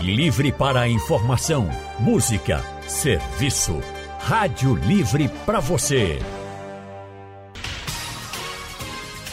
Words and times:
Livre 0.00 0.50
para 0.50 0.88
informação, 0.88 1.68
música, 1.98 2.64
serviço. 2.88 3.78
Rádio 4.18 4.74
Livre 4.74 5.28
para 5.44 5.60
você. 5.60 6.18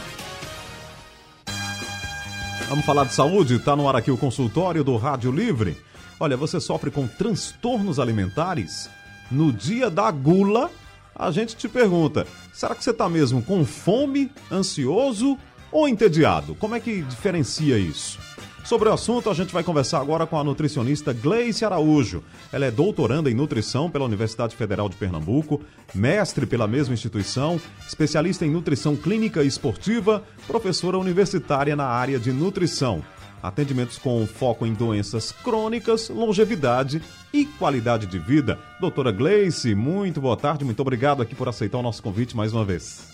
Vamos 2.70 2.86
falar 2.86 3.04
de 3.04 3.14
saúde? 3.14 3.56
Está 3.56 3.76
no 3.76 3.90
ar 3.90 3.98
aqui 3.98 4.10
o 4.10 4.18
consultório 4.18 4.86
do 4.86 4.96
Rádio 4.96 5.34
Livre. 5.34 5.76
Olha, 6.22 6.38
você 6.38 6.60
sofre 6.60 6.92
com 6.92 7.08
transtornos 7.08 8.00
alimentares? 8.00 8.92
No 9.32 9.52
dia 9.52 9.90
da 9.90 10.12
gula, 10.12 10.70
a 11.16 11.32
gente 11.32 11.56
te 11.56 11.68
pergunta: 11.68 12.28
será 12.54 12.76
que 12.76 12.84
você 12.84 12.92
está 12.92 13.10
mesmo 13.10 13.42
com 13.42 13.66
fome, 13.66 14.32
ansioso 14.52 15.36
ou 15.72 15.88
entediado? 15.88 16.54
Como 16.54 16.76
é 16.76 16.80
que 16.80 17.02
diferencia 17.02 17.76
isso? 17.76 18.20
Sobre 18.64 18.88
o 18.88 18.94
assunto, 18.94 19.32
a 19.32 19.34
gente 19.34 19.52
vai 19.52 19.64
conversar 19.64 20.00
agora 20.00 20.28
com 20.28 20.38
a 20.38 20.44
nutricionista 20.44 21.12
Gleice 21.12 21.66
Araújo. 21.66 22.24
Ela 22.54 22.68
é 22.68 22.72
doutoranda 22.72 23.32
em 23.32 23.34
nutrição 23.34 23.90
pela 23.90 24.06
Universidade 24.06 24.56
Federal 24.56 24.88
de 24.88 24.98
Pernambuco, 24.98 25.60
mestre 25.92 26.46
pela 26.46 26.68
mesma 26.68 26.94
instituição, 26.94 27.60
especialista 27.88 28.46
em 28.46 28.52
nutrição 28.52 28.96
clínica 28.96 29.44
e 29.44 29.48
esportiva, 29.48 30.24
professora 30.46 31.00
universitária 31.00 31.76
na 31.76 31.88
área 31.88 32.20
de 32.20 32.32
nutrição 32.32 33.04
atendimentos 33.42 33.98
com 33.98 34.26
foco 34.28 34.66
em 34.66 34.74
doenças 34.74 35.32
crônicas, 35.32 36.10
longevidade 36.10 37.02
e 37.34 37.46
qualidade 37.46 38.06
de 38.06 38.20
vida. 38.20 38.60
Doutora 38.80 39.12
Gleice, 39.12 39.74
muito 39.74 40.22
boa 40.22 40.38
tarde, 40.38 40.64
muito 40.64 40.80
obrigado 40.82 41.22
aqui 41.22 41.34
por 41.34 41.48
aceitar 41.50 41.78
o 41.80 41.82
nosso 41.82 42.04
convite 42.04 42.36
mais 42.36 42.54
uma 42.54 42.64
vez. 42.64 43.12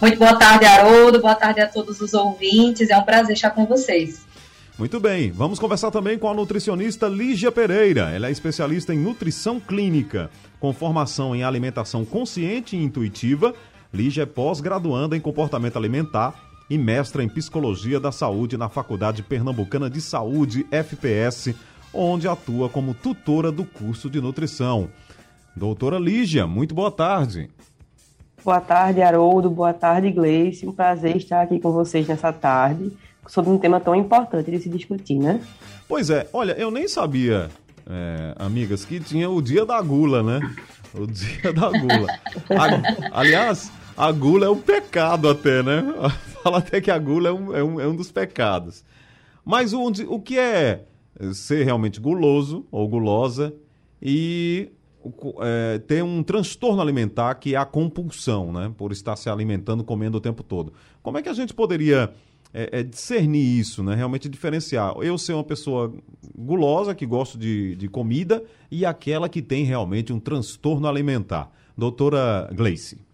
Muito 0.00 0.18
boa 0.18 0.36
tarde, 0.36 0.64
Haroldo, 0.64 1.20
boa 1.20 1.34
tarde 1.34 1.60
a 1.60 1.68
todos 1.68 2.00
os 2.00 2.12
ouvintes, 2.14 2.90
é 2.90 2.96
um 2.96 3.02
prazer 3.02 3.34
estar 3.34 3.50
com 3.50 3.66
vocês. 3.66 4.26
Muito 4.78 4.98
bem, 4.98 5.30
vamos 5.30 5.58
conversar 5.58 5.90
também 5.90 6.18
com 6.18 6.28
a 6.28 6.34
nutricionista 6.34 7.06
Lígia 7.06 7.52
Pereira. 7.52 8.10
Ela 8.10 8.28
é 8.28 8.30
especialista 8.30 8.94
em 8.94 8.98
nutrição 8.98 9.60
clínica, 9.60 10.30
com 10.58 10.72
formação 10.72 11.36
em 11.36 11.44
alimentação 11.44 12.04
consciente 12.04 12.74
e 12.74 12.82
intuitiva. 12.82 13.54
Lígia 13.92 14.22
é 14.22 14.26
pós-graduanda 14.26 15.16
em 15.16 15.20
comportamento 15.20 15.76
alimentar 15.76 16.51
e 16.72 16.78
mestra 16.78 17.22
em 17.22 17.28
Psicologia 17.28 18.00
da 18.00 18.10
Saúde 18.10 18.56
na 18.56 18.66
Faculdade 18.66 19.22
Pernambucana 19.22 19.90
de 19.90 20.00
Saúde, 20.00 20.66
FPS, 20.70 21.54
onde 21.92 22.26
atua 22.26 22.66
como 22.70 22.94
tutora 22.94 23.52
do 23.52 23.62
curso 23.62 24.08
de 24.08 24.22
nutrição. 24.22 24.88
Doutora 25.54 25.98
Lígia, 25.98 26.46
muito 26.46 26.74
boa 26.74 26.90
tarde. 26.90 27.50
Boa 28.42 28.58
tarde, 28.58 29.02
Haroldo. 29.02 29.50
Boa 29.50 29.74
tarde, 29.74 30.10
Gleice. 30.10 30.66
Um 30.66 30.72
prazer 30.72 31.14
estar 31.14 31.42
aqui 31.42 31.60
com 31.60 31.70
vocês 31.72 32.08
nessa 32.08 32.32
tarde 32.32 32.90
sobre 33.26 33.50
um 33.50 33.58
tema 33.58 33.78
tão 33.78 33.94
importante 33.94 34.50
de 34.50 34.58
se 34.58 34.70
discutir, 34.70 35.18
né? 35.18 35.42
Pois 35.86 36.08
é. 36.08 36.26
Olha, 36.32 36.52
eu 36.52 36.70
nem 36.70 36.88
sabia, 36.88 37.50
é, 37.86 38.34
amigas, 38.38 38.86
que 38.86 38.98
tinha 38.98 39.28
o 39.28 39.42
dia 39.42 39.66
da 39.66 39.78
gula, 39.82 40.22
né? 40.22 40.40
O 40.94 41.06
dia 41.06 41.52
da 41.52 41.68
gula. 41.68 42.06
A, 43.12 43.20
aliás, 43.20 43.70
a 44.02 44.10
gula 44.10 44.46
é 44.46 44.50
um 44.50 44.58
pecado 44.58 45.28
até, 45.28 45.62
né? 45.62 45.80
Fala 46.42 46.58
até 46.58 46.80
que 46.80 46.90
a 46.90 46.98
gula 46.98 47.28
é 47.28 47.32
um, 47.32 47.56
é 47.56 47.62
um, 47.62 47.80
é 47.80 47.86
um 47.86 47.94
dos 47.94 48.10
pecados. 48.10 48.84
Mas 49.44 49.72
o, 49.72 49.80
o 50.08 50.20
que 50.20 50.36
é 50.36 50.86
ser 51.32 51.64
realmente 51.64 52.00
guloso 52.00 52.66
ou 52.72 52.88
gulosa 52.88 53.54
e 54.02 54.72
é, 55.40 55.78
ter 55.86 56.02
um 56.02 56.20
transtorno 56.20 56.82
alimentar 56.82 57.36
que 57.36 57.54
é 57.54 57.58
a 57.58 57.64
compulsão, 57.64 58.52
né? 58.52 58.74
Por 58.76 58.90
estar 58.90 59.14
se 59.14 59.30
alimentando, 59.30 59.84
comendo 59.84 60.18
o 60.18 60.20
tempo 60.20 60.42
todo. 60.42 60.72
Como 61.00 61.16
é 61.18 61.22
que 61.22 61.28
a 61.28 61.34
gente 61.34 61.54
poderia 61.54 62.12
é, 62.52 62.80
é, 62.80 62.82
discernir 62.82 63.60
isso, 63.60 63.84
né? 63.84 63.94
Realmente 63.94 64.28
diferenciar. 64.28 64.96
Eu 65.00 65.16
ser 65.16 65.34
uma 65.34 65.44
pessoa 65.44 65.94
gulosa, 66.36 66.92
que 66.92 67.06
gosto 67.06 67.38
de, 67.38 67.76
de 67.76 67.86
comida, 67.86 68.42
e 68.68 68.84
aquela 68.84 69.28
que 69.28 69.40
tem 69.40 69.62
realmente 69.62 70.12
um 70.12 70.18
transtorno 70.18 70.88
alimentar. 70.88 71.52
Doutora 71.78 72.50
Gleice. 72.52 73.11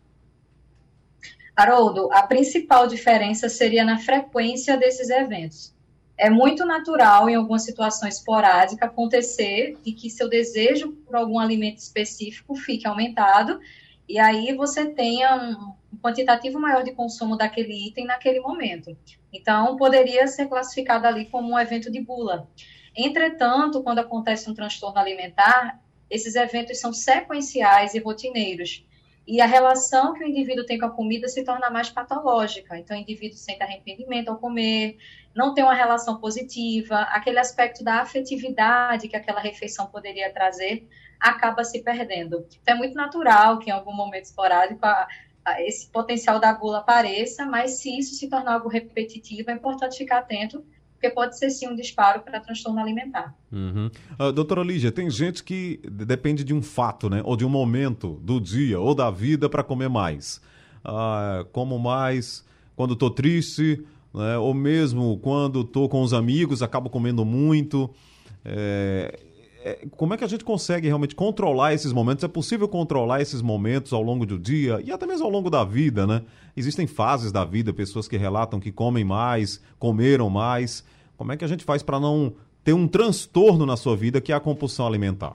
Haroldo, 1.59 2.09
a 2.13 2.23
principal 2.23 2.87
diferença 2.87 3.49
seria 3.49 3.85
na 3.85 3.99
frequência 3.99 4.77
desses 4.77 5.11
eventos. 5.11 5.75
É 6.17 6.31
muito 6.31 6.65
natural, 6.65 7.29
em 7.29 7.35
alguma 7.35 7.59
situação 7.59 8.09
esporádica, 8.09 8.87
acontecer 8.87 9.77
de 9.85 9.91
que 9.91 10.09
seu 10.09 10.29
desejo 10.29 10.93
por 11.05 11.17
algum 11.17 11.37
alimento 11.37 11.79
específico 11.79 12.55
fique 12.55 12.87
aumentado 12.87 13.59
e 14.09 14.21
aí 14.21 14.55
você 14.55 14.87
tenha 14.87 15.75
um 15.93 15.97
quantitativo 15.99 16.61
maior 16.61 16.85
de 16.85 16.93
consumo 16.93 17.37
daquele 17.37 17.89
item 17.89 18.07
naquele 18.07 18.39
momento. 18.39 18.97
Então, 19.33 19.77
poderia 19.77 20.29
ser 20.29 20.47
classificado 20.47 21.09
ali 21.09 21.25
como 21.25 21.55
um 21.55 21.59
evento 21.59 21.91
de 21.91 22.01
bula. 22.01 22.49
Entretanto, 22.97 23.83
quando 23.83 23.99
acontece 23.99 24.49
um 24.49 24.55
transtorno 24.55 25.01
alimentar, 25.01 25.83
esses 26.09 26.37
eventos 26.37 26.79
são 26.79 26.93
sequenciais 26.93 27.95
e 27.95 27.99
rotineiros 27.99 28.87
e 29.29 29.43
a 29.43 29.47
relação 29.47 30.15
que 30.15 30.25
o 30.25 30.27
indivíduo 30.27 30.65
tem 30.65 30.79
com 30.79 30.87
a 30.87 30.91
comida 30.91 31.29
se 31.29 31.45
torna 31.45 31.69
mais 31.69 31.91
patológica. 31.91 32.79
Então, 32.79 32.97
o 32.97 33.01
indivíduo 33.01 33.37
sente 33.37 33.63
arrependimento 33.63 34.31
ao 34.31 34.39
comer, 34.39 34.97
não 35.35 35.53
tem 35.53 35.63
uma 35.63 35.75
relação 35.75 36.19
positiva, 36.19 37.03
aquele 37.03 37.39
aspecto 37.39 37.85
da 37.85 38.01
afetividade 38.01 39.07
que 39.07 39.15
aquela 39.15 39.39
refeição 39.39 39.87
poderia 39.87 40.33
trazer 40.33 40.89
acaba 41.21 41.63
se 41.63 41.83
perdendo. 41.83 42.47
Então, 42.63 42.75
é 42.75 42.79
muito 42.79 42.95
natural 42.95 43.59
que 43.59 43.69
em 43.69 43.73
algum 43.73 43.93
momento 43.93 44.25
esporádico 44.25 44.87
a, 44.87 45.07
a, 45.45 45.61
esse 45.63 45.91
potencial 45.91 46.41
da 46.41 46.51
gula 46.55 46.79
apareça, 46.79 47.45
mas 47.45 47.73
se 47.73 47.99
isso 47.99 48.15
se 48.15 48.31
tornar 48.31 48.55
algo 48.55 48.71
repetitivo, 48.71 49.51
é 49.51 49.53
importante 49.53 49.99
ficar 49.99 50.19
atento 50.21 50.65
porque 50.99 51.11
pode 51.11 51.39
ser 51.39 51.49
sim 51.51 51.69
um 51.69 51.77
disparo 51.77 52.21
para 52.23 52.41
transtorno 52.41 52.81
alimentar. 52.81 53.33
Uhum. 53.53 53.89
Uh, 54.19 54.33
doutora 54.33 54.65
Lígia, 54.65 54.91
tem 54.91 55.09
gente 55.09 55.45
que 55.45 55.81
depende 55.89 56.43
de 56.43 56.53
um 56.53 56.61
fato, 56.61 57.09
né? 57.09 57.23
Ou 57.25 57.37
de 57.37 57.47
um 57.47 57.49
momento 57.49 58.21
do 58.21 58.41
dia 58.41 58.81
ou 58.81 58.97
da 58.97 59.09
vida 59.09 59.49
para 59.49 59.63
comer 59.63 59.89
mais. 59.89 60.41
Uh, 60.85 61.45
como 61.53 61.79
mais 61.79 62.45
quando 62.75 62.95
estou 62.95 63.11
triste, 63.11 63.81
né? 64.13 64.39
ou 64.39 64.53
mesmo 64.53 65.19
quando 65.19 65.61
estou 65.61 65.89
com 65.89 66.03
os 66.03 66.13
amigos, 66.13 66.63
acabo 66.63 66.91
comendo 66.91 67.25
muito. 67.25 67.89
É, 68.45 69.21
é, 69.69 69.87
como 69.97 70.15
é 70.15 70.17
que 70.17 70.25
a 70.25 70.29
gente 70.29 70.45
consegue 70.45 70.87
realmente 70.87 71.15
controlar 71.15 71.75
esses 71.75 71.93
momentos? 71.93 72.25
É 72.25 72.29
possível 72.29 72.67
controlar 72.67 73.21
esses 73.21 73.43
momentos 73.43 73.93
ao 73.93 74.03
longo 74.03 74.25
do 74.25 74.39
dia 74.39 74.81
e 74.83 74.91
até 74.91 75.07
mesmo 75.07 75.27
ao 75.27 75.31
longo 75.31 75.51
da 75.51 75.63
vida, 75.63 76.07
né? 76.07 76.23
Existem 76.57 76.87
fases 76.87 77.31
da 77.31 77.45
vida, 77.45 77.73
pessoas 77.73 78.09
que 78.09 78.17
relatam 78.17 78.59
que 78.59 78.73
comem 78.73 79.05
mais, 79.05 79.63
comeram 79.79 80.31
mais. 80.31 80.85
Como 81.17 81.33
é 81.33 81.37
que 81.37 81.45
a 81.45 81.49
gente 81.49 81.65
faz 81.65 81.83
para 81.83 82.01
não 82.01 82.33
ter 82.65 82.73
um 82.73 82.89
transtorno 82.89 83.67
na 83.67 83.77
sua 83.77 83.95
vida 83.95 84.21
que 84.21 84.33
é 84.33 84.35
a 84.35 84.41
compulsão 84.41 84.87
alimentar? 84.87 85.35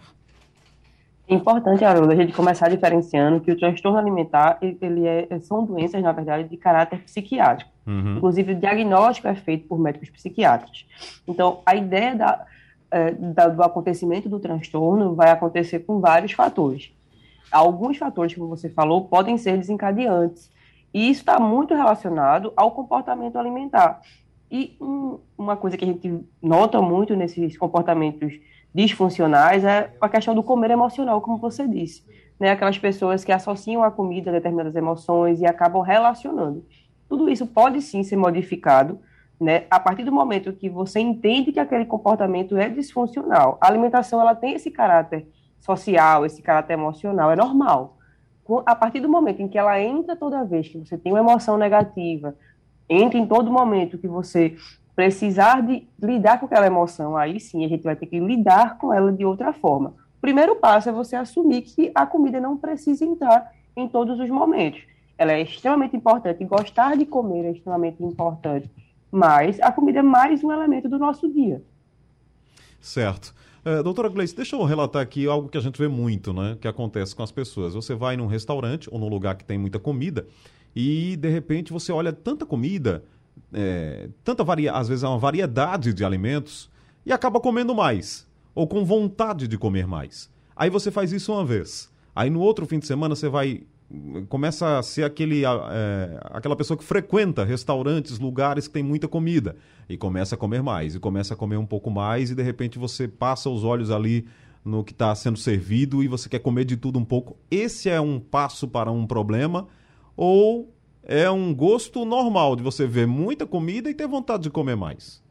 É 1.27 1.35
importante, 1.35 1.85
Haroldo, 1.85 2.11
a 2.11 2.15
gente 2.15 2.33
começar 2.33 2.69
diferenciando 2.69 3.39
que 3.39 3.51
o 3.51 3.57
transtorno 3.57 3.97
alimentar 3.97 4.57
ele 4.61 5.07
é, 5.07 5.27
são 5.41 5.63
doenças, 5.63 6.01
na 6.01 6.11
verdade, 6.11 6.49
de 6.49 6.57
caráter 6.57 6.99
psiquiátrico. 7.03 7.71
Uhum. 7.85 8.17
Inclusive, 8.17 8.53
o 8.53 8.55
diagnóstico 8.55 9.27
é 9.27 9.35
feito 9.35 9.67
por 9.67 9.79
médicos 9.79 10.09
psiquiatras. 10.09 10.85
Então, 11.27 11.61
a 11.65 11.75
ideia 11.75 12.15
da, 12.15 12.45
é, 12.93 13.11
do 13.49 13.63
acontecimento 13.63 14.29
do 14.29 14.39
transtorno 14.39 15.15
vai 15.15 15.31
acontecer 15.31 15.79
com 15.79 15.99
vários 15.99 16.31
fatores. 16.31 16.91
Alguns 17.51 17.97
fatores, 17.97 18.35
como 18.35 18.47
você 18.47 18.69
falou, 18.69 19.05
podem 19.05 19.37
ser 19.37 19.57
desencadeantes. 19.57 20.51
E 20.93 21.09
isso 21.09 21.21
está 21.21 21.39
muito 21.39 21.73
relacionado 21.73 22.53
ao 22.55 22.71
comportamento 22.71 23.37
alimentar. 23.37 24.01
E 24.49 24.77
um, 24.79 25.19
uma 25.35 25.57
coisa 25.57 25.75
que 25.75 25.83
a 25.83 25.87
gente 25.87 26.23
nota 26.41 26.79
muito 26.81 27.15
nesses 27.15 27.57
comportamentos 27.57 28.39
disfuncionais 28.73 29.63
é 29.63 29.91
a 29.99 30.07
questão 30.07 30.35
do 30.35 30.43
comer 30.43 30.69
emocional, 30.69 31.19
como 31.21 31.37
você 31.37 31.67
disse. 31.67 32.03
Né? 32.39 32.51
Aquelas 32.51 32.77
pessoas 32.77 33.23
que 33.23 33.31
associam 33.31 33.83
a 33.83 33.89
comida 33.89 34.29
a 34.29 34.33
determinadas 34.33 34.75
emoções 34.75 35.41
e 35.41 35.45
acabam 35.45 35.81
relacionando. 35.81 36.63
Tudo 37.09 37.29
isso 37.29 37.47
pode 37.47 37.81
sim 37.81 38.03
ser 38.03 38.17
modificado 38.17 38.99
né? 39.39 39.65
A 39.69 39.79
partir 39.79 40.03
do 40.03 40.11
momento 40.11 40.53
que 40.53 40.69
você 40.69 40.99
entende 40.99 41.51
que 41.51 41.59
aquele 41.59 41.85
comportamento 41.85 42.55
é 42.57 42.69
disfuncional, 42.69 43.57
a 43.59 43.67
alimentação 43.67 44.21
ela 44.21 44.35
tem 44.35 44.53
esse 44.53 44.71
caráter 44.71 45.27
social, 45.59 46.25
esse 46.25 46.41
caráter 46.41 46.73
emocional, 46.73 47.31
é 47.31 47.35
normal. 47.35 47.97
A 48.65 48.75
partir 48.75 48.99
do 48.99 49.09
momento 49.09 49.41
em 49.41 49.47
que 49.47 49.57
ela 49.57 49.79
entra 49.79 50.15
toda 50.15 50.43
vez 50.43 50.67
que 50.67 50.77
você 50.77 50.97
tem 50.97 51.11
uma 51.11 51.19
emoção 51.19 51.57
negativa, 51.57 52.35
entra 52.89 53.17
em 53.17 53.25
todo 53.25 53.51
momento 53.51 53.97
que 53.97 54.07
você 54.07 54.55
precisar 54.95 55.61
de 55.61 55.87
lidar 56.01 56.39
com 56.39 56.45
aquela 56.45 56.67
emoção, 56.67 57.17
aí 57.17 57.39
sim 57.39 57.65
a 57.65 57.67
gente 57.67 57.83
vai 57.83 57.95
ter 57.95 58.05
que 58.05 58.19
lidar 58.19 58.77
com 58.77 58.93
ela 58.93 59.11
de 59.11 59.25
outra 59.25 59.53
forma. 59.53 59.95
O 60.17 60.21
primeiro 60.21 60.55
passo 60.55 60.89
é 60.89 60.91
você 60.91 61.15
assumir 61.15 61.61
que 61.61 61.91
a 61.95 62.05
comida 62.05 62.39
não 62.39 62.57
precisa 62.57 63.03
entrar 63.03 63.51
em 63.75 63.87
todos 63.87 64.19
os 64.19 64.29
momentos. 64.29 64.81
Ela 65.17 65.33
é 65.33 65.41
extremamente 65.41 65.95
importante, 65.95 66.43
gostar 66.45 66.97
de 66.97 67.05
comer 67.05 67.45
é 67.45 67.51
extremamente 67.51 68.03
importante 68.03 68.69
mas 69.13 69.59
a 69.61 69.71
comida 69.71 69.99
é 69.99 70.01
mais 70.01 70.43
um 70.43 70.51
elemento 70.51 70.89
do 70.89 70.97
nosso 70.97 71.31
dia. 71.31 71.63
Certo. 72.81 73.31
É, 73.63 73.83
doutora 73.83 74.09
Gleice, 74.09 74.35
deixa 74.35 74.55
eu 74.55 74.63
relatar 74.63 75.03
aqui 75.03 75.27
algo 75.27 75.47
que 75.47 75.57
a 75.57 75.61
gente 75.61 75.77
vê 75.77 75.87
muito, 75.87 76.33
né? 76.33 76.57
Que 76.59 76.67
acontece 76.67 77.15
com 77.15 77.21
as 77.21 77.31
pessoas. 77.31 77.75
Você 77.75 77.93
vai 77.93 78.17
num 78.17 78.25
restaurante 78.25 78.89
ou 78.91 78.99
num 78.99 79.07
lugar 79.07 79.35
que 79.35 79.45
tem 79.45 79.55
muita 79.55 79.77
comida 79.77 80.25
e, 80.75 81.15
de 81.15 81.29
repente, 81.29 81.71
você 81.71 81.91
olha 81.91 82.11
tanta 82.11 82.43
comida, 82.43 83.03
é, 83.53 84.09
tanta 84.23 84.43
varia... 84.43 84.73
às 84.73 84.87
vezes 84.87 85.03
é 85.03 85.07
uma 85.07 85.19
variedade 85.19 85.93
de 85.93 86.03
alimentos 86.03 86.67
e 87.05 87.13
acaba 87.13 87.39
comendo 87.39 87.75
mais 87.75 88.27
ou 88.55 88.67
com 88.67 88.83
vontade 88.83 89.47
de 89.47 89.59
comer 89.59 89.85
mais. 89.85 90.27
Aí 90.55 90.71
você 90.71 90.89
faz 90.89 91.13
isso 91.13 91.31
uma 91.31 91.45
vez. 91.45 91.87
Aí 92.15 92.31
no 92.31 92.39
outro 92.39 92.65
fim 92.65 92.79
de 92.79 92.87
semana 92.87 93.15
você 93.15 93.29
vai 93.29 93.61
começa 94.27 94.79
a 94.79 94.83
ser 94.83 95.03
aquele, 95.03 95.43
é, 95.45 96.19
aquela 96.25 96.55
pessoa 96.55 96.77
que 96.77 96.83
frequenta 96.83 97.43
restaurantes, 97.43 98.19
lugares 98.19 98.67
que 98.67 98.73
tem 98.73 98.83
muita 98.83 99.07
comida 99.07 99.55
e 99.87 99.97
começa 99.97 100.35
a 100.35 100.37
comer 100.37 100.63
mais, 100.63 100.95
e 100.95 100.99
começa 100.99 101.33
a 101.33 101.37
comer 101.37 101.57
um 101.57 101.65
pouco 101.65 101.91
mais, 101.91 102.31
e 102.31 102.35
de 102.35 102.41
repente 102.41 102.79
você 102.79 103.07
passa 103.07 103.49
os 103.49 103.63
olhos 103.63 103.91
ali 103.91 104.27
no 104.63 104.83
que 104.83 104.93
está 104.93 105.13
sendo 105.13 105.37
servido 105.37 106.01
e 106.01 106.07
você 106.07 106.29
quer 106.29 106.39
comer 106.39 106.65
de 106.65 106.77
tudo 106.77 106.97
um 106.97 107.05
pouco. 107.05 107.37
Esse 107.51 107.89
é 107.89 107.99
um 107.99 108.19
passo 108.19 108.67
para 108.67 108.91
um 108.91 109.05
problema 109.05 109.67
ou 110.15 110.73
é 111.03 111.29
um 111.29 111.53
gosto 111.53 112.05
normal 112.05 112.55
de 112.55 112.63
você 112.63 112.87
ver 112.87 113.05
muita 113.05 113.45
comida 113.45 113.89
e 113.89 113.93
ter 113.93 114.07
vontade 114.07 114.43
de 114.43 114.49
comer 114.49 114.75
mais? 114.75 115.21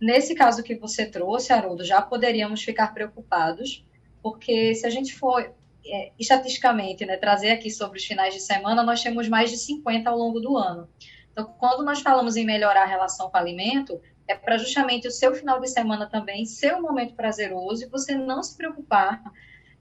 Nesse 0.00 0.34
caso 0.34 0.62
que 0.62 0.76
você 0.76 1.04
trouxe, 1.04 1.52
Haroldo, 1.52 1.84
já 1.84 2.00
poderíamos 2.00 2.62
ficar 2.62 2.94
preocupados, 2.94 3.84
porque 4.22 4.74
se 4.74 4.86
a 4.86 4.90
gente 4.90 5.14
for 5.14 5.52
é, 5.86 6.12
estatisticamente, 6.18 7.04
né, 7.06 7.16
trazer 7.16 7.50
aqui 7.50 7.70
sobre 7.70 7.98
os 7.98 8.04
finais 8.04 8.34
de 8.34 8.40
semana, 8.40 8.82
nós 8.82 9.02
temos 9.02 9.28
mais 9.28 9.50
de 9.50 9.56
50 9.56 10.08
ao 10.08 10.16
longo 10.16 10.40
do 10.40 10.56
ano. 10.56 10.88
Então, 11.32 11.44
quando 11.58 11.84
nós 11.84 12.00
falamos 12.00 12.36
em 12.36 12.44
melhorar 12.44 12.82
a 12.82 12.86
relação 12.86 13.30
com 13.30 13.36
o 13.36 13.40
alimento, 13.40 14.00
é 14.28 14.34
para 14.34 14.58
justamente 14.58 15.08
o 15.08 15.10
seu 15.10 15.34
final 15.34 15.60
de 15.60 15.68
semana 15.68 16.08
também 16.08 16.44
ser 16.44 16.74
um 16.74 16.82
momento 16.82 17.14
prazeroso 17.14 17.84
e 17.84 17.88
você 17.88 18.14
não 18.14 18.42
se 18.42 18.56
preocupar 18.56 19.22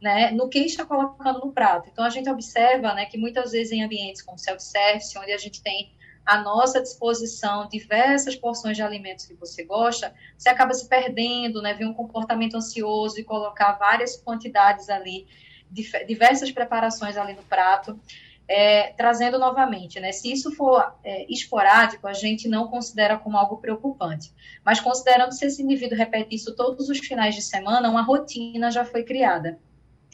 né, 0.02 0.32
no 0.32 0.48
que 0.48 0.60
está 0.60 0.86
colocando 0.86 1.40
no 1.40 1.52
prato. 1.52 1.90
Então, 1.92 2.04
a 2.04 2.10
gente 2.10 2.30
observa 2.30 2.94
né, 2.94 3.06
que 3.06 3.18
muitas 3.18 3.52
vezes 3.52 3.72
em 3.72 3.84
ambientes 3.84 4.22
como 4.22 4.40
self-service, 4.40 5.18
onde 5.18 5.32
a 5.32 5.38
gente 5.38 5.62
tem 5.62 5.92
à 6.26 6.42
nossa 6.42 6.82
disposição 6.82 7.68
diversas 7.68 8.36
porções 8.36 8.78
de 8.78 8.84
alimentos 8.84 9.26
que 9.26 9.34
você 9.34 9.64
gosta, 9.64 10.14
você 10.38 10.50
acaba 10.50 10.74
se 10.74 10.88
perdendo, 10.88 11.62
né, 11.62 11.74
ver 11.74 11.86
um 11.86 11.94
comportamento 11.94 12.56
ansioso 12.56 13.20
e 13.20 13.24
colocar 13.24 13.74
várias 13.74 14.16
quantidades 14.16 14.90
ali 14.90 15.28
diversas 15.70 16.52
preparações 16.52 17.18
ali 17.18 17.34
no 17.34 17.44
prato, 17.44 18.00
é, 18.48 18.92
trazendo 18.94 19.38
novamente, 19.38 20.00
né? 20.00 20.12
Se 20.12 20.32
isso 20.32 20.52
for 20.52 20.96
é, 21.04 21.32
esporádico, 21.32 22.08
a 22.08 22.14
gente 22.14 22.48
não 22.48 22.68
considera 22.68 23.18
como 23.18 23.38
algo 23.38 23.58
preocupante. 23.58 24.34
Mas 24.66 24.80
considerando 24.80 25.34
se 25.34 25.46
esse 25.46 25.62
indivíduo 25.62 25.98
repete 25.98 26.36
isso 26.36 26.56
todos 26.56 26.90
os 26.90 26.98
finais 26.98 27.36
de 27.36 27.44
semana, 27.44 27.90
uma 27.90 28.02
rotina 28.02 28.72
já 28.72 28.84
foi 28.84 29.04
criada. 29.04 29.60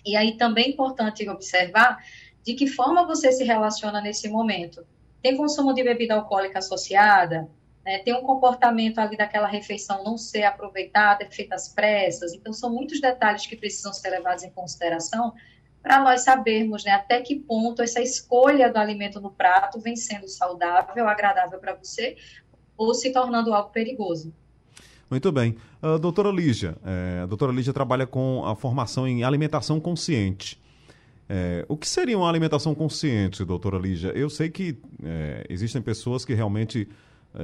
E 0.05 0.17
aí 0.17 0.37
também 0.37 0.65
é 0.65 0.69
importante 0.69 1.27
observar 1.29 2.03
de 2.43 2.53
que 2.53 2.67
forma 2.67 3.07
você 3.07 3.31
se 3.31 3.43
relaciona 3.43 4.01
nesse 4.01 4.27
momento. 4.27 4.85
Tem 5.21 5.37
consumo 5.37 5.73
de 5.73 5.83
bebida 5.83 6.13
alcoólica 6.13 6.59
associada? 6.59 7.49
Né? 7.85 7.99
Tem 7.99 8.13
um 8.13 8.23
comportamento 8.23 8.99
ali 8.99 9.15
daquela 9.15 9.47
refeição 9.47 10.03
não 10.03 10.17
ser 10.17 10.43
aproveitada, 10.43 11.23
é 11.23 11.29
feita 11.29 11.55
às 11.55 11.69
pressas. 11.69 12.33
Então, 12.33 12.51
são 12.51 12.73
muitos 12.73 12.99
detalhes 12.99 13.45
que 13.45 13.55
precisam 13.55 13.93
ser 13.93 14.09
levados 14.09 14.43
em 14.43 14.49
consideração 14.49 15.33
para 15.83 16.03
nós 16.03 16.23
sabermos 16.23 16.83
né, 16.83 16.91
até 16.93 17.21
que 17.21 17.35
ponto 17.35 17.83
essa 17.83 18.01
escolha 18.01 18.73
do 18.73 18.77
alimento 18.77 19.21
no 19.21 19.29
prato 19.29 19.79
vem 19.79 19.95
sendo 19.95 20.27
saudável, 20.27 21.07
agradável 21.07 21.59
para 21.59 21.75
você, 21.75 22.17
ou 22.75 22.91
se 22.95 23.13
tornando 23.13 23.53
algo 23.53 23.69
perigoso. 23.69 24.33
Muito 25.11 25.31
bem. 25.31 25.55
Uh, 25.83 25.99
doutora 25.99 26.31
Lígia, 26.31 26.75
é, 26.83 27.21
a 27.21 27.25
doutora 27.27 27.51
Lígia 27.51 27.71
trabalha 27.71 28.07
com 28.07 28.43
a 28.43 28.55
formação 28.55 29.07
em 29.07 29.23
alimentação 29.23 29.79
consciente. 29.79 30.59
É, 31.29 31.63
o 31.67 31.77
que 31.77 31.87
seria 31.87 32.17
uma 32.17 32.27
alimentação 32.27 32.73
consciente, 32.73 33.45
doutora 33.45 33.77
Lígia? 33.77 34.09
Eu 34.09 34.29
sei 34.29 34.49
que 34.49 34.77
é, 35.03 35.45
existem 35.49 35.83
pessoas 35.83 36.25
que 36.25 36.33
realmente 36.33 36.89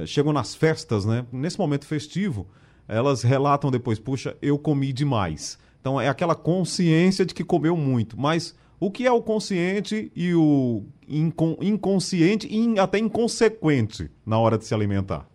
chegam 0.06 0.32
nas 0.32 0.54
festas, 0.54 1.04
né? 1.04 1.26
Nesse 1.32 1.58
momento 1.58 1.86
festivo, 1.86 2.46
elas 2.88 3.22
relatam 3.22 3.70
depois, 3.70 3.98
puxa, 3.98 4.36
eu 4.42 4.58
comi 4.58 4.92
demais. 4.92 5.58
Então 5.80 6.00
é 6.00 6.08
aquela 6.08 6.34
consciência 6.34 7.24
de 7.24 7.34
que 7.34 7.44
comeu 7.44 7.76
muito. 7.76 8.18
Mas 8.18 8.56
o 8.78 8.90
que 8.90 9.06
é 9.06 9.12
o 9.12 9.22
consciente 9.22 10.10
e 10.14 10.34
o 10.34 10.84
incon 11.08 11.56
inconsciente 11.60 12.48
e 12.50 12.78
até 12.78 12.98
inconsequente 12.98 14.10
na 14.24 14.38
hora 14.38 14.58
de 14.58 14.64
se 14.64 14.74
alimentar? 14.74 15.26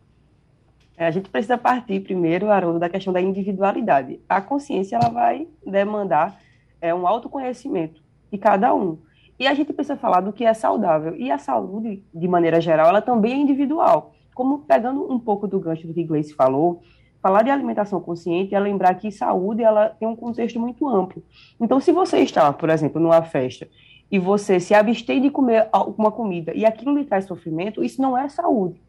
É, 0.98 1.06
a 1.06 1.12
gente 1.12 1.30
precisa 1.30 1.57
partir 1.57 2.00
primeiro, 2.00 2.50
Haroldo, 2.50 2.80
da 2.80 2.89
questão 2.89 3.13
da 3.13 3.21
individualidade. 3.21 4.19
A 4.27 4.42
consciência 4.42 4.95
ela 4.95 5.10
vai 5.10 5.48
demandar 5.65 6.39
é, 6.81 6.94
um 6.94 7.07
autoconhecimento 7.07 8.01
de 8.31 8.38
cada 8.38 8.74
um. 8.74 8.98
E 9.39 9.45
a 9.45 9.53
gente 9.53 9.71
precisa 9.71 9.95
falar 9.95 10.21
do 10.21 10.33
que 10.33 10.44
é 10.44 10.53
saudável. 10.53 11.15
E 11.15 11.30
a 11.30 11.38
saúde, 11.38 12.03
de 12.13 12.27
maneira 12.27 12.60
geral, 12.60 12.89
ela 12.89 13.01
também 13.01 13.33
é 13.33 13.38
individual 13.38 14.15
como 14.38 14.60
pegando 14.60 15.12
um 15.12 15.18
pouco 15.18 15.48
do 15.48 15.60
gancho 15.60 15.88
do 15.88 15.94
que 15.95 16.04
Gleice 16.04 16.31
falou, 16.36 16.84
falar 17.19 17.42
de 17.42 17.50
alimentação 17.50 18.00
consciente 18.00 18.54
é 18.54 18.60
lembrar 18.60 18.94
que 18.94 19.12
saúde 19.12 19.63
ela 19.63 19.89
tem 19.89 20.07
um 20.07 20.16
contexto 20.16 20.60
muito 20.60 20.88
amplo. 20.88 21.24
Então, 21.60 21.80
se 21.80 21.92
você 21.92 22.19
está, 22.19 22.54
por 22.54 22.69
exemplo, 22.69 23.01
numa 23.01 23.24
festa 23.24 23.68
e 24.12 24.19
você 24.19 24.60
se 24.60 24.75
abstém 24.75 25.19
de 25.19 25.31
comer 25.31 25.68
alguma 25.72 26.12
comida 26.12 26.54
e 26.54 26.68
aquilo 26.68 26.95
lhe 26.95 27.04
traz 27.04 27.25
sofrimento, 27.25 27.84
isso 27.84 28.00
não 28.00 28.16
é 28.16 28.30
saúde. 28.30 28.80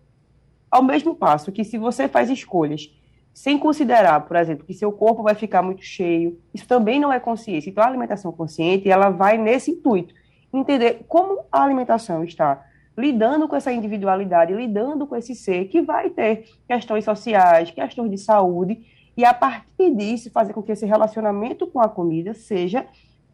Ao 0.70 0.82
mesmo 0.82 1.14
passo 1.14 1.50
que 1.50 1.64
se 1.64 1.78
você 1.78 2.06
faz 2.06 2.28
escolhas 2.28 2.94
sem 3.32 3.58
considerar, 3.58 4.20
por 4.26 4.36
exemplo, 4.36 4.66
que 4.66 4.74
seu 4.74 4.92
corpo 4.92 5.22
vai 5.22 5.34
ficar 5.34 5.62
muito 5.62 5.82
cheio, 5.82 6.38
isso 6.52 6.68
também 6.68 7.00
não 7.00 7.10
é 7.10 7.18
consciência. 7.18 7.70
Então, 7.70 7.82
a 7.82 7.86
alimentação 7.86 8.30
consciente, 8.32 8.90
ela 8.90 9.08
vai 9.08 9.38
nesse 9.38 9.70
intuito, 9.70 10.12
entender 10.52 11.06
como 11.08 11.40
a 11.50 11.62
alimentação 11.62 12.22
está 12.22 12.67
lidando 12.98 13.46
com 13.46 13.54
essa 13.54 13.72
individualidade, 13.72 14.52
lidando 14.52 15.06
com 15.06 15.14
esse 15.14 15.32
ser 15.32 15.66
que 15.66 15.80
vai 15.80 16.10
ter 16.10 16.48
questões 16.66 17.04
sociais, 17.04 17.70
questões 17.70 18.10
de 18.10 18.18
saúde, 18.18 18.84
e 19.16 19.24
a 19.24 19.32
partir 19.32 19.94
disso 19.94 20.32
fazer 20.32 20.52
com 20.52 20.60
que 20.60 20.72
esse 20.72 20.84
relacionamento 20.84 21.64
com 21.68 21.80
a 21.80 21.88
comida 21.88 22.34
seja 22.34 22.84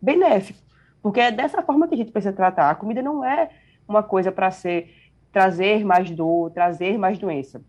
benéfico. 0.02 0.58
Porque 1.02 1.18
é 1.18 1.32
dessa 1.32 1.62
forma 1.62 1.88
que 1.88 1.94
a 1.94 1.96
gente 1.96 2.12
precisa 2.12 2.32
tratar. 2.32 2.68
A 2.68 2.74
comida 2.74 3.00
não 3.00 3.24
é 3.24 3.48
uma 3.88 4.02
coisa 4.02 4.30
para 4.30 4.50
ser 4.50 4.90
trazer 5.32 5.82
mais 5.82 6.10
dor, 6.10 6.50
trazer 6.50 6.98
mais 6.98 7.18
doença. 7.18 7.62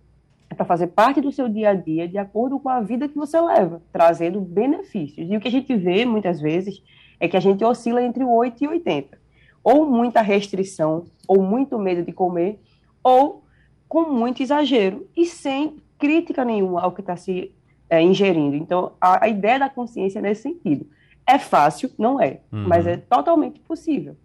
É 0.49 0.53
para 0.53 0.65
fazer 0.65 0.87
parte 0.87 1.21
do 1.21 1.31
seu 1.31 1.47
dia 1.47 1.69
a 1.69 1.73
dia 1.73 2.09
de 2.09 2.17
acordo 2.17 2.59
com 2.59 2.67
a 2.67 2.81
vida 2.81 3.07
que 3.07 3.15
você 3.15 3.39
leva, 3.39 3.81
trazendo 3.93 4.41
benefícios. 4.41 5.29
E 5.29 5.37
o 5.37 5.39
que 5.39 5.47
a 5.47 5.51
gente 5.51 5.73
vê 5.75 6.05
muitas 6.05 6.41
vezes 6.41 6.83
é 7.21 7.27
que 7.27 7.37
a 7.37 7.41
gente 7.41 7.63
oscila 7.63 8.03
entre 8.03 8.23
o 8.23 8.29
8 8.29 8.65
e 8.65 8.67
80 8.67 9.24
ou 9.65 9.83
muita 9.87 10.21
restrição, 10.21 11.07
ou 11.27 11.41
muito 11.41 11.79
medo 11.79 12.03
de 12.03 12.13
comer, 12.13 12.59
ou 13.03 13.43
com 13.89 14.03
muito 14.11 14.43
exagero 14.43 15.07
e 15.17 15.25
sem 15.25 15.77
crítica 15.97 16.45
nenhuma 16.45 16.81
ao 16.81 16.91
que 16.91 17.01
está 17.01 17.17
se 17.17 17.51
é, 17.89 17.99
ingerindo. 17.99 18.55
Então, 18.55 18.91
a, 19.01 19.25
a, 19.25 19.27
ideia 19.27 19.57
da 19.57 19.67
consciência 19.67 20.19
é 20.19 20.21
nesse 20.21 20.43
sentido. 20.43 20.85
É 21.25 21.39
fácil? 21.39 21.89
Não 21.97 22.21
é, 22.21 22.41
uhum. 22.51 22.67
mas 22.67 22.85
é 22.85 22.97
totalmente 22.97 23.59
possível. 23.61 24.15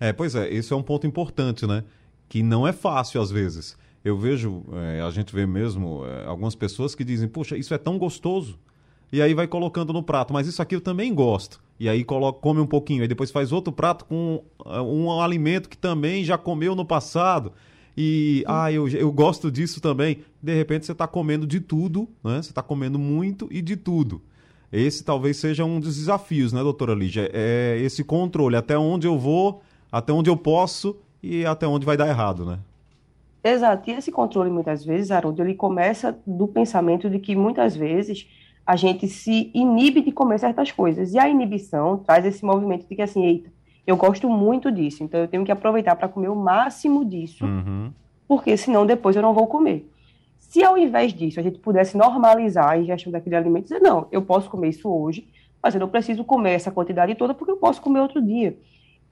É, 0.00 0.12
pois 0.12 0.34
é, 0.34 0.52
esse 0.52 0.72
é 0.72 0.76
um 0.76 0.82
ponto 0.82 1.06
importante, 1.06 1.64
né? 1.64 1.84
Que 2.28 2.42
não 2.42 2.66
é 2.66 2.72
fácil 2.72 3.20
às 3.20 3.30
vezes. 3.30 3.78
Eu 4.04 4.18
vejo, 4.18 4.64
é, 4.72 5.00
a 5.00 5.10
gente 5.10 5.32
vê 5.32 5.46
mesmo 5.46 6.04
é, 6.04 6.26
algumas 6.26 6.56
pessoas 6.56 6.92
que 6.92 7.04
dizem, 7.04 7.28
puxa, 7.28 7.56
isso 7.56 7.72
é 7.72 7.78
tão 7.78 7.96
gostoso. 7.96 8.58
E 9.12 9.22
aí 9.22 9.32
vai 9.32 9.46
colocando 9.46 9.92
no 9.92 10.02
prato, 10.02 10.32
mas 10.32 10.48
isso 10.48 10.60
aqui 10.60 10.74
eu 10.74 10.80
também 10.80 11.14
gosto. 11.14 11.62
E 11.78 11.88
aí 11.88 12.04
coloca, 12.04 12.40
come 12.40 12.60
um 12.60 12.66
pouquinho, 12.66 13.02
aí 13.02 13.08
depois 13.08 13.30
faz 13.30 13.52
outro 13.52 13.72
prato 13.72 14.04
com 14.04 14.42
uh, 14.64 14.82
um 14.82 15.20
alimento 15.20 15.68
que 15.68 15.76
também 15.76 16.24
já 16.24 16.38
comeu 16.38 16.74
no 16.74 16.84
passado. 16.84 17.52
E, 17.96 18.44
ah, 18.46 18.70
eu, 18.70 18.88
eu 18.88 19.10
gosto 19.10 19.50
disso 19.50 19.80
também. 19.80 20.18
De 20.42 20.54
repente 20.54 20.86
você 20.86 20.92
está 20.92 21.06
comendo 21.06 21.46
de 21.46 21.60
tudo, 21.60 22.08
né? 22.22 22.42
Você 22.42 22.50
está 22.50 22.62
comendo 22.62 22.98
muito 22.98 23.48
e 23.50 23.62
de 23.62 23.76
tudo. 23.76 24.20
Esse 24.72 25.04
talvez 25.04 25.36
seja 25.36 25.64
um 25.64 25.80
dos 25.80 25.96
desafios, 25.96 26.52
né, 26.52 26.62
doutora 26.62 26.94
Lígia? 26.94 27.30
É 27.32 27.78
esse 27.80 28.02
controle, 28.02 28.56
até 28.56 28.76
onde 28.76 29.06
eu 29.06 29.18
vou, 29.18 29.62
até 29.90 30.12
onde 30.12 30.28
eu 30.28 30.36
posso 30.36 30.96
e 31.22 31.46
até 31.46 31.66
onde 31.66 31.86
vai 31.86 31.96
dar 31.96 32.08
errado, 32.08 32.44
né? 32.44 32.58
Exato. 33.42 33.88
E 33.88 33.94
esse 33.94 34.10
controle, 34.10 34.50
muitas 34.50 34.84
vezes, 34.84 35.10
Haroldo, 35.10 35.40
ele 35.40 35.54
começa 35.54 36.18
do 36.26 36.48
pensamento 36.48 37.08
de 37.08 37.18
que, 37.20 37.36
muitas 37.36 37.76
vezes, 37.76 38.26
a 38.66 38.74
gente 38.74 39.06
se 39.06 39.50
inibe 39.54 40.02
de 40.02 40.10
comer 40.10 40.40
certas 40.40 40.72
coisas. 40.72 41.14
E 41.14 41.18
a 41.18 41.28
inibição 41.28 41.98
traz 41.98 42.26
esse 42.26 42.44
movimento 42.44 42.88
de 42.88 42.96
que, 42.96 43.02
assim, 43.02 43.24
eita, 43.24 43.50
eu 43.86 43.96
gosto 43.96 44.28
muito 44.28 44.72
disso, 44.72 45.04
então 45.04 45.20
eu 45.20 45.28
tenho 45.28 45.44
que 45.44 45.52
aproveitar 45.52 45.94
para 45.94 46.08
comer 46.08 46.28
o 46.28 46.34
máximo 46.34 47.04
disso, 47.04 47.44
uhum. 47.44 47.92
porque 48.26 48.56
senão 48.56 48.84
depois 48.84 49.14
eu 49.14 49.22
não 49.22 49.32
vou 49.32 49.46
comer. 49.46 49.88
Se 50.38 50.64
ao 50.64 50.76
invés 50.76 51.12
disso 51.14 51.38
a 51.38 51.42
gente 51.42 51.60
pudesse 51.60 51.96
normalizar 51.96 52.70
a 52.70 52.78
ingestão 52.78 53.12
daquele 53.12 53.36
alimento, 53.36 53.64
dizer, 53.64 53.80
não, 53.80 54.08
eu 54.10 54.22
posso 54.22 54.50
comer 54.50 54.70
isso 54.70 54.88
hoje, 54.88 55.28
mas 55.62 55.74
eu 55.74 55.80
não 55.80 55.88
preciso 55.88 56.24
comer 56.24 56.54
essa 56.54 56.72
quantidade 56.72 57.14
toda 57.14 57.32
porque 57.32 57.52
eu 57.52 57.56
posso 57.56 57.80
comer 57.80 58.00
outro 58.00 58.20
dia. 58.20 58.58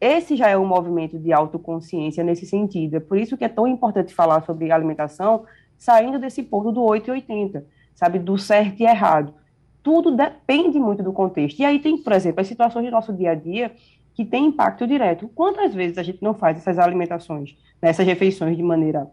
Esse 0.01 0.35
já 0.35 0.49
é 0.49 0.59
um 0.59 0.67
movimento 0.67 1.19
de 1.21 1.33
autoconsciência 1.33 2.25
nesse 2.25 2.45
sentido. 2.45 2.97
É 2.97 3.01
por 3.01 3.17
isso 3.17 3.37
que 3.37 3.45
é 3.45 3.49
tão 3.49 3.69
importante 3.69 4.13
falar 4.13 4.43
sobre 4.43 4.73
alimentação 4.73 5.45
saindo 5.79 6.19
desse 6.19 6.43
ponto 6.43 6.73
do 6.73 6.83
8 6.83 7.09
e 7.09 7.11
80, 7.13 7.65
sabe, 7.95 8.19
do 8.19 8.37
certo 8.37 8.81
e 8.81 8.85
errado 8.85 9.33
tudo 9.85 10.11
depende 10.11 10.81
muito 10.81 11.03
do 11.03 11.12
contexto. 11.12 11.61
E 11.61 11.64
aí 11.64 11.79
tem, 11.79 11.99
por 11.99 12.14
exemplo, 12.14 12.41
as 12.41 12.47
situações 12.49 12.87
do 12.87 12.91
nosso 12.91 13.12
dia 13.12 13.33
a 13.33 13.35
dia 13.35 13.71
que 14.14 14.25
têm 14.25 14.47
impacto 14.47 14.87
direto. 14.87 15.29
Quantas 15.35 15.75
vezes 15.75 15.99
a 15.99 16.03
gente 16.03 16.23
não 16.23 16.33
faz 16.33 16.57
essas 16.57 16.79
alimentações, 16.79 17.55
né, 17.83 17.91
essas 17.91 18.07
refeições 18.07 18.57
de 18.57 18.62
maneira 18.62 19.07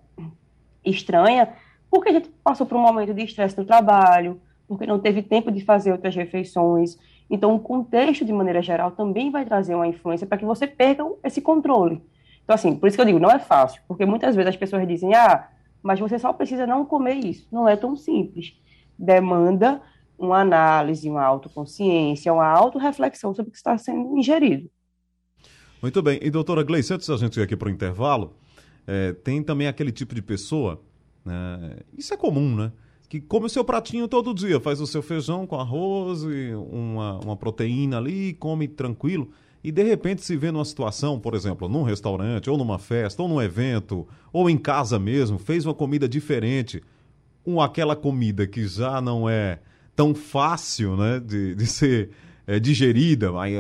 estranha, 0.84 1.50
porque 1.90 2.10
a 2.10 2.14
gente 2.14 2.30
passou 2.42 2.66
por 2.66 2.78
um 2.78 2.82
momento 2.82 3.14
de 3.14 3.22
estresse 3.22 3.58
no 3.58 3.66
trabalho, 3.66 4.40
porque 4.66 4.86
não 4.86 4.98
teve 4.98 5.22
tempo 5.22 5.52
de 5.52 5.60
fazer 5.66 5.92
outras 5.92 6.16
refeições. 6.16 6.98
Então, 7.30 7.54
o 7.54 7.60
contexto, 7.60 8.24
de 8.24 8.32
maneira 8.32 8.62
geral, 8.62 8.92
também 8.92 9.30
vai 9.30 9.44
trazer 9.44 9.76
uma 9.76 9.88
influência 9.88 10.26
para 10.26 10.38
que 10.38 10.46
você 10.46 10.66
perca 10.66 11.06
esse 11.22 11.42
controle. 11.42 12.02
Então, 12.46 12.56
assim, 12.56 12.78
por 12.78 12.88
isso 12.88 12.96
que 12.96 13.02
eu 13.02 13.06
digo, 13.06 13.20
não 13.20 13.30
é 13.30 13.40
fácil, 13.40 13.82
porque 13.90 14.06
muitas 14.06 14.38
vezes 14.38 14.50
as 14.50 14.58
pessoas 14.58 14.88
dizem, 14.88 15.14
ah, 15.16 15.50
mas 15.84 16.00
você 16.00 16.18
só 16.18 16.32
precisa 16.32 16.66
não 16.66 16.86
comer 16.86 17.16
isso. 17.16 17.46
Não 17.52 17.68
é 17.68 17.76
tão 17.76 17.98
simples. 17.98 18.56
Demanda 18.98 19.82
uma 20.26 20.42
análise, 20.42 21.10
uma 21.10 21.24
autoconsciência, 21.24 22.32
uma 22.34 22.48
autorreflexão 22.48 23.34
sobre 23.34 23.50
o 23.50 23.52
que 23.52 23.58
está 23.58 23.78
sendo 23.78 24.18
ingerido. 24.18 24.70
Muito 25.82 26.02
bem. 26.02 26.20
E, 26.22 26.30
doutora 26.30 26.64
Gleice, 26.64 26.94
antes 26.94 27.08
da 27.08 27.18
gente 27.18 27.40
ir 27.40 27.44
aqui 27.44 27.56
para 27.56 27.68
o 27.68 27.72
intervalo, 27.72 28.34
é, 28.86 29.14
tem 29.14 29.42
também 29.42 29.68
aquele 29.68 29.92
tipo 29.92 30.14
de 30.14 30.22
pessoa, 30.22 30.82
né, 31.26 31.78
isso 31.98 32.14
é 32.14 32.18
comum, 32.18 32.56
né? 32.56 32.72
Que 33.10 33.20
come 33.20 33.48
o 33.48 33.50
seu 33.50 33.66
pratinho 33.66 34.08
todo 34.08 34.34
dia, 34.34 34.60
faz 34.60 34.80
o 34.80 34.88
seu 34.88 35.02
feijão 35.02 35.46
com 35.46 35.60
arroz 35.60 36.24
e 36.24 36.54
uma, 36.56 37.20
uma 37.20 37.36
proteína 37.36 37.98
ali, 37.98 38.34
come 38.34 38.68
tranquilo 38.68 39.30
e 39.64 39.72
de 39.72 39.84
repente 39.84 40.24
se 40.24 40.36
vê 40.36 40.52
numa 40.52 40.66
situação, 40.66 41.20
por 41.20 41.36
exemplo, 41.36 41.70
num 41.70 41.84
restaurante, 41.84 42.50
ou 42.50 42.58
numa 42.58 42.80
festa, 42.80 43.22
ou 43.22 43.30
num 43.30 43.42
evento, 43.42 44.08
ou 44.34 44.50
em 44.50 44.58
casa 44.58 44.98
mesmo, 44.98 45.38
fez 45.38 45.66
uma 45.66 45.74
comida 45.74 46.10
diferente, 46.10 46.82
com 47.44 47.62
aquela 47.62 47.96
comida 47.96 48.48
que 48.48 48.68
já 48.68 49.00
não 49.02 49.30
é 49.30 49.60
tão 50.02 50.16
fácil 50.16 50.98
né, 50.98 51.20
de, 51.20 51.54
de 51.54 51.68
ser 51.68 52.10
é, 52.48 52.60
digerida, 52.60 53.32
aí, 53.40 53.54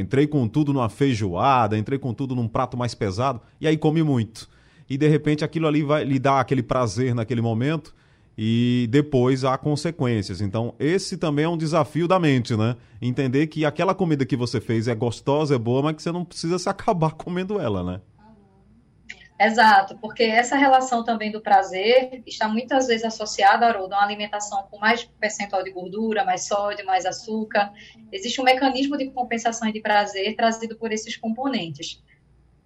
entrei 0.00 0.26
com 0.26 0.48
tudo 0.48 0.72
numa 0.72 0.88
feijoada, 0.88 1.76
entrei 1.76 1.98
com 1.98 2.14
tudo 2.14 2.34
num 2.34 2.48
prato 2.48 2.74
mais 2.74 2.94
pesado, 2.94 3.38
e 3.60 3.66
aí 3.66 3.76
come 3.76 4.02
muito. 4.02 4.48
E 4.88 4.96
de 4.96 5.06
repente 5.06 5.44
aquilo 5.44 5.66
ali 5.66 5.82
vai 5.82 6.02
lhe 6.02 6.18
dar 6.18 6.40
aquele 6.40 6.62
prazer 6.62 7.14
naquele 7.14 7.42
momento, 7.42 7.94
e 8.36 8.88
depois 8.90 9.44
há 9.44 9.58
consequências. 9.58 10.40
Então, 10.40 10.74
esse 10.78 11.18
também 11.18 11.44
é 11.44 11.48
um 11.50 11.58
desafio 11.58 12.08
da 12.08 12.18
mente, 12.18 12.56
né? 12.56 12.76
Entender 13.00 13.46
que 13.48 13.66
aquela 13.66 13.94
comida 13.94 14.24
que 14.24 14.36
você 14.36 14.62
fez 14.62 14.88
é 14.88 14.94
gostosa, 14.94 15.54
é 15.54 15.58
boa, 15.58 15.82
mas 15.82 15.96
que 15.96 16.02
você 16.02 16.10
não 16.10 16.24
precisa 16.24 16.58
se 16.58 16.66
acabar 16.70 17.12
comendo 17.12 17.60
ela, 17.60 17.84
né? 17.84 18.00
Exato, 19.38 19.98
porque 19.98 20.22
essa 20.22 20.56
relação 20.56 21.02
também 21.02 21.30
do 21.32 21.40
prazer 21.40 22.22
está 22.24 22.48
muitas 22.48 22.86
vezes 22.86 23.04
associada, 23.04 23.66
Haroldo, 23.66 23.92
a 23.92 23.98
uma 23.98 24.04
alimentação 24.04 24.62
com 24.70 24.78
mais 24.78 25.04
percentual 25.04 25.64
de 25.64 25.72
gordura, 25.72 26.24
mais 26.24 26.46
sódio, 26.46 26.86
mais 26.86 27.04
açúcar. 27.04 27.72
Existe 28.12 28.40
um 28.40 28.44
mecanismo 28.44 28.96
de 28.96 29.10
compensação 29.10 29.68
e 29.68 29.72
de 29.72 29.80
prazer 29.80 30.36
trazido 30.36 30.76
por 30.76 30.92
esses 30.92 31.16
componentes 31.16 32.00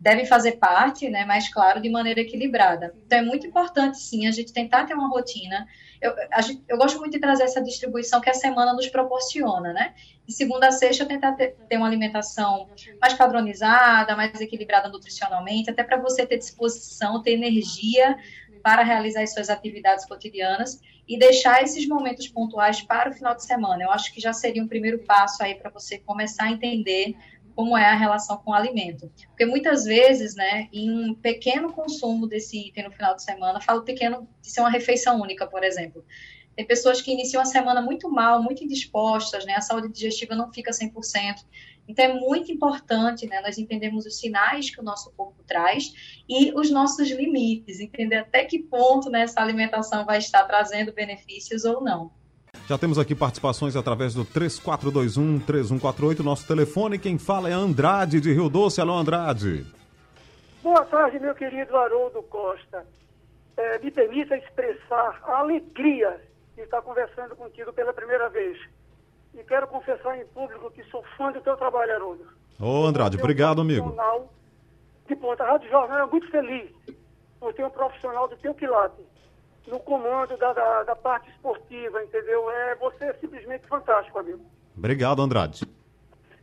devem 0.01 0.25
fazer 0.25 0.53
parte, 0.53 1.09
né, 1.09 1.25
mas 1.25 1.53
claro, 1.53 1.81
de 1.81 1.91
maneira 1.91 2.21
equilibrada. 2.21 2.95
Então 3.07 3.19
é 3.19 3.23
muito 3.23 3.47
importante, 3.47 3.99
sim, 3.99 4.27
a 4.27 4.31
gente 4.31 4.53
tentar 4.53 4.87
ter 4.87 4.95
uma 4.95 5.09
rotina. 5.09 5.67
Eu, 6.01 6.15
gente, 6.43 6.63
eu 6.69 6.79
gosto 6.79 6.99
muito 7.01 7.13
de 7.13 7.19
trazer 7.19 7.43
essa 7.43 7.61
distribuição 7.61 8.21
que 8.21 8.31
a 8.31 8.35
semana 8.35 8.73
nos 8.73 8.87
proporciona, 8.87 9.73
né? 9.73 9.95
De 10.25 10.33
segunda 10.33 10.69
a 10.69 10.71
sexta, 10.71 11.05
tentar 11.05 11.33
ter, 11.33 11.57
ter 11.69 11.77
uma 11.77 11.89
alimentação 11.89 12.69
mais 13.01 13.15
padronizada, 13.15 14.15
mais 14.15 14.41
equilibrada 14.41 14.89
nutricionalmente, 14.89 15.71
até 15.71 15.83
para 15.83 15.97
você 15.97 16.25
ter 16.25 16.39
disposição, 16.39 17.21
ter 17.21 17.33
energia 17.33 18.17
para 18.63 18.83
realizar 18.83 19.23
as 19.23 19.33
suas 19.33 19.51
atividades 19.51 20.05
cotidianas 20.05 20.81
e 21.09 21.19
deixar 21.19 21.63
esses 21.63 21.89
momentos 21.89 22.29
pontuais 22.29 22.83
para 22.83 23.11
o 23.11 23.13
final 23.13 23.35
de 23.35 23.43
semana. 23.43 23.83
Eu 23.83 23.91
acho 23.91 24.13
que 24.13 24.21
já 24.21 24.33
seria 24.33 24.63
um 24.63 24.69
primeiro 24.69 24.99
passo 25.01 25.43
aí 25.43 25.55
para 25.55 25.71
você 25.71 25.99
começar 25.99 26.45
a 26.45 26.51
entender 26.51 27.17
como 27.59 27.77
é 27.77 27.87
a 27.87 27.97
relação 27.97 28.37
com 28.37 28.53
o 28.53 28.55
alimento. 28.55 29.11
Porque 29.31 29.45
muitas 29.45 29.85
vezes, 29.85 30.37
né, 30.37 30.69
em 30.73 30.89
um 30.93 31.13
pequeno 31.13 31.73
consumo 31.73 32.25
desse 32.25 32.69
item 32.69 32.85
no 32.85 32.93
final 32.93 33.17
de 33.17 33.25
semana, 33.25 33.61
falo 33.61 33.83
pequeno 33.83 34.29
de 34.41 34.49
ser 34.49 34.61
uma 34.61 34.71
refeição 34.71 35.21
única, 35.21 35.45
por 35.45 35.65
exemplo. 35.65 36.05
Tem 36.55 36.65
pessoas 36.65 37.03
que 37.03 37.11
iniciam 37.11 37.43
a 37.43 37.45
semana 37.45 37.83
muito 37.83 38.09
mal, 38.09 38.41
muito 38.41 38.63
indispostas, 38.63 39.45
né, 39.45 39.55
a 39.57 39.61
saúde 39.61 39.89
digestiva 39.89 40.37
não 40.37 40.53
fica 40.53 40.71
100%. 40.71 41.45
Então, 41.89 42.05
é 42.05 42.15
muito 42.15 42.53
importante 42.53 43.27
né, 43.27 43.41
nós 43.41 43.59
entendermos 43.59 44.07
os 44.07 44.21
sinais 44.21 44.71
que 44.71 44.81
o 44.81 44.85
nosso 44.85 45.11
corpo 45.17 45.43
traz 45.45 46.23
e 46.29 46.53
os 46.55 46.71
nossos 46.71 47.11
limites, 47.11 47.81
entender 47.81 48.19
até 48.19 48.45
que 48.45 48.61
ponto 48.61 49.11
né, 49.11 49.23
essa 49.23 49.41
alimentação 49.41 50.05
vai 50.05 50.19
estar 50.19 50.45
trazendo 50.45 50.93
benefícios 50.93 51.65
ou 51.65 51.81
não. 51.83 52.13
Já 52.69 52.77
temos 52.77 52.99
aqui 52.99 53.15
participações 53.15 53.75
através 53.77 54.13
do 54.13 54.27
3421-3148. 54.27 56.19
Nosso 56.23 56.47
telefone, 56.47 56.99
quem 56.99 57.17
fala 57.17 57.49
é 57.49 57.53
Andrade 57.55 58.21
de 58.21 58.31
Rio 58.31 58.51
Doce. 58.51 58.79
Alô, 58.79 58.93
Andrade. 58.93 59.65
Boa 60.63 60.85
tarde, 60.85 61.19
meu 61.19 61.35
querido 61.35 61.75
Haroldo 61.75 62.23
Costa. 62.25 62.85
É, 63.57 63.79
me 63.79 63.91
permita 63.91 64.37
expressar 64.37 65.19
a 65.25 65.39
alegria 65.39 66.21
de 66.57 66.61
estar 66.61 66.83
conversando 66.83 67.35
contigo 67.37 67.73
pela 67.73 67.95
primeira 67.95 68.29
vez. 68.29 68.59
E 69.33 69.43
quero 69.45 69.67
confessar 69.67 70.19
em 70.19 70.27
público 70.27 70.71
que 70.71 70.85
sou 70.91 71.03
fã 71.17 71.33
do 71.33 71.41
teu 71.41 71.57
trabalho, 71.57 71.95
Haroldo. 71.95 72.27
Ô, 72.61 72.85
Andrade, 72.85 73.17
obrigado, 73.17 73.63
amigo. 73.63 73.97
De 75.09 75.17
ponta, 75.17 75.43
a 75.43 75.53
Rádio 75.53 75.71
Jornal 75.71 76.07
é 76.07 76.11
muito 76.11 76.31
feliz 76.31 76.71
por 77.41 77.55
ter 77.55 77.65
um 77.65 77.71
profissional 77.71 78.29
do 78.29 78.37
teu 78.37 78.53
quilate 78.53 79.01
no 79.69 79.79
comando 79.81 80.37
da, 80.37 80.53
da, 80.53 80.83
da, 80.83 80.97
parte 80.97 81.31
esportiva, 81.31 82.03
entendeu? 82.03 82.51
É, 82.51 82.75
você 82.77 83.05
é 83.05 83.13
simplesmente 83.15 83.67
fantástico, 83.67 84.19
amigo. 84.19 84.41
Obrigado, 84.77 85.23
Andrade. 85.23 85.65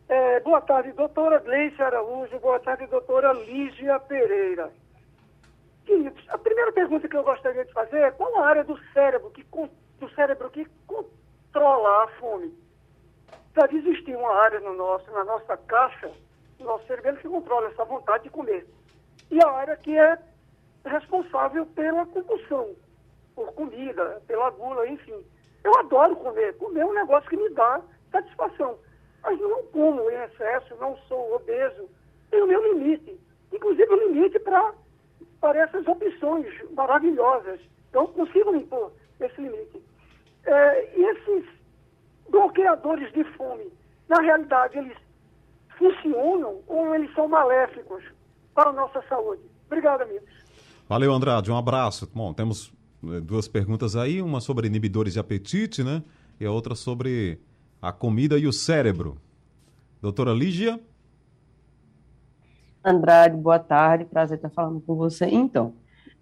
É, 0.08 0.40
boa 0.42 0.62
tarde, 0.62 0.92
doutora 0.92 1.40
Gleice 1.40 1.82
Araújo. 1.82 2.40
Boa 2.40 2.60
tarde, 2.60 2.86
doutora 2.88 3.34
Lígia 3.34 4.00
Pereira. 4.00 4.72
Queridos, 5.86 6.24
a 6.30 6.38
primeira 6.38 6.72
pergunta 6.72 7.08
que 7.08 7.18
eu 7.18 7.24
gostaria 7.24 7.66
de 7.66 7.74
fazer 7.74 7.98
é 7.98 8.12
qual 8.12 8.38
a 8.38 8.48
área 8.48 8.64
do 8.64 8.78
cérebro 8.94 9.32
que, 9.32 9.46
do 10.00 10.10
cérebro 10.12 10.50
que 10.50 10.68
controla 10.86 12.04
a 12.04 12.08
fome? 12.20 12.54
Deve 13.54 13.78
existir 13.78 14.16
uma 14.16 14.34
área 14.36 14.60
no 14.60 14.76
nosso, 14.76 15.10
na 15.12 15.24
nossa 15.24 15.58
caixa, 15.58 16.12
no 16.60 16.66
nosso 16.66 16.86
cérebro, 16.86 17.18
que 17.18 17.28
controla 17.28 17.68
essa 17.68 17.86
vontade 17.86 18.26
de 18.26 18.30
comer. 18.30 18.68
E 19.32 19.44
a 19.44 19.50
área 19.50 19.78
que 19.78 19.98
é 19.98 20.18
responsável 20.86 21.66
pela 21.68 22.06
compulsão 22.06 22.76
por 23.36 23.52
comida, 23.54 24.22
pela 24.28 24.50
gula, 24.52 24.88
enfim. 24.88 25.24
Eu 25.64 25.78
adoro 25.80 26.16
comer. 26.16 26.56
Comer 26.58 26.82
é 26.82 26.86
um 26.86 26.94
negócio 26.94 27.30
que 27.30 27.38
me 27.38 27.50
dá 27.50 27.82
satisfação. 28.12 28.78
Mas 29.22 29.40
não 29.40 29.64
como 29.68 30.10
em 30.10 30.24
excesso, 30.24 30.76
não 30.80 30.96
sou 31.08 31.36
obeso. 31.36 31.90
Tenho 32.30 32.46
o 32.46 32.48
meu 32.48 32.74
limite. 32.74 33.20
Inclusive 33.52 33.92
o 33.92 34.08
limite 34.08 34.40
para 34.40 34.74
essas 35.56 35.86
opções 35.88 36.48
maravilhosas. 36.72 37.60
Então, 37.90 38.08
consigo 38.08 38.56
impor 38.56 38.92
esse 39.20 39.42
limite. 39.42 39.82
É, 40.46 40.98
e 40.98 41.04
esses 41.04 41.46
bloqueadores 42.30 43.12
de 43.14 43.24
fome, 43.36 43.72
na 44.08 44.22
realidade, 44.22 44.78
eles 44.78 44.98
funcionam 45.78 46.62
ou 46.68 46.94
eles 46.96 47.14
são 47.14 47.28
maléficos 47.28 48.04
para 48.54 48.70
a 48.70 48.74
nossa 48.74 49.02
saúde? 49.10 49.42
Obrigado, 49.66 50.02
amigos. 50.02 50.30
Valeu, 50.88 51.12
Andrade. 51.12 51.52
Um 51.52 51.58
abraço. 51.58 52.10
Bom, 52.14 52.34
temos 52.34 52.75
duas 53.24 53.48
perguntas 53.48 53.96
aí, 53.96 54.22
uma 54.22 54.42
sobre 54.42 54.68
inibidores 54.68 55.14
de 55.14 55.20
apetite, 55.20 55.84
né? 55.84 56.04
E 56.40 56.46
a 56.46 56.52
outra 56.52 56.76
sobre 56.76 57.40
a 57.82 57.92
comida 57.92 58.38
e 58.38 58.48
o 58.48 58.54
cérebro. 58.54 59.18
Doutora 60.02 60.34
Lígia? 60.34 60.80
Andrade, 62.84 63.36
boa 63.36 63.60
tarde, 63.60 64.06
prazer 64.06 64.38
estar 64.38 64.50
falando 64.50 64.80
com 64.82 64.96
você. 64.96 65.26
Então, 65.26 65.74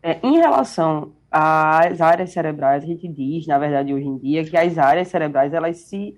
é, 0.02 0.20
em 0.26 0.38
relação 0.38 1.12
às 1.30 2.00
áreas 2.00 2.32
cerebrais, 2.32 2.84
a 2.84 2.88
gente 2.88 3.08
diz, 3.08 3.48
na 3.48 3.58
verdade, 3.58 3.94
hoje 3.94 4.08
em 4.08 4.18
dia, 4.18 4.46
que 4.46 4.56
as 4.56 4.78
áreas 4.78 5.08
cerebrais, 5.08 5.54
elas 5.54 5.78
se 5.78 6.18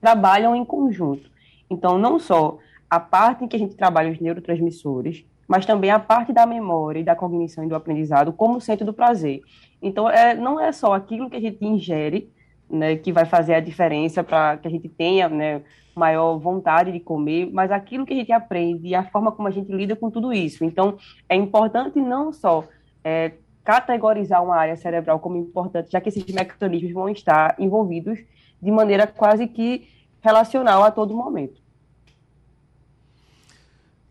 trabalham 0.00 0.54
em 0.56 0.64
conjunto. 0.64 1.30
Então, 1.70 1.98
não 1.98 2.18
só 2.18 2.58
a 2.90 3.00
parte 3.00 3.44
em 3.44 3.48
que 3.48 3.56
a 3.56 3.58
gente 3.58 3.76
trabalha 3.76 4.12
os 4.12 4.20
neurotransmissores, 4.20 5.24
mas 5.48 5.66
também 5.66 5.90
a 5.90 5.98
parte 5.98 6.32
da 6.32 6.46
memória 6.46 7.00
e 7.00 7.04
da 7.04 7.14
cognição 7.14 7.64
e 7.64 7.68
do 7.68 7.74
aprendizado 7.74 8.32
como 8.32 8.60
centro 8.60 8.84
do 8.84 8.92
prazer. 8.92 9.42
Então, 9.80 10.08
é, 10.08 10.34
não 10.34 10.58
é 10.58 10.72
só 10.72 10.94
aquilo 10.94 11.28
que 11.28 11.36
a 11.36 11.40
gente 11.40 11.64
ingere 11.64 12.32
né, 12.68 12.96
que 12.96 13.12
vai 13.12 13.24
fazer 13.24 13.54
a 13.54 13.60
diferença 13.60 14.24
para 14.24 14.56
que 14.56 14.66
a 14.66 14.70
gente 14.70 14.88
tenha 14.88 15.28
né, 15.28 15.62
maior 15.94 16.38
vontade 16.38 16.90
de 16.90 17.00
comer, 17.00 17.50
mas 17.52 17.70
aquilo 17.70 18.06
que 18.06 18.12
a 18.12 18.16
gente 18.16 18.32
aprende 18.32 18.88
e 18.88 18.94
a 18.94 19.04
forma 19.04 19.30
como 19.30 19.48
a 19.48 19.50
gente 19.50 19.70
lida 19.70 19.94
com 19.94 20.10
tudo 20.10 20.32
isso. 20.32 20.64
Então, 20.64 20.96
é 21.28 21.36
importante 21.36 22.00
não 22.00 22.32
só 22.32 22.64
é, 23.02 23.32
categorizar 23.62 24.42
uma 24.42 24.56
área 24.56 24.76
cerebral 24.76 25.20
como 25.20 25.36
importante, 25.36 25.90
já 25.90 26.00
que 26.00 26.08
esses 26.08 26.24
mecanismos 26.26 26.92
vão 26.92 27.08
estar 27.08 27.54
envolvidos 27.58 28.18
de 28.60 28.70
maneira 28.70 29.06
quase 29.06 29.46
que 29.46 29.88
relacional 30.20 30.82
a 30.82 30.90
todo 30.90 31.14
momento. 31.14 31.63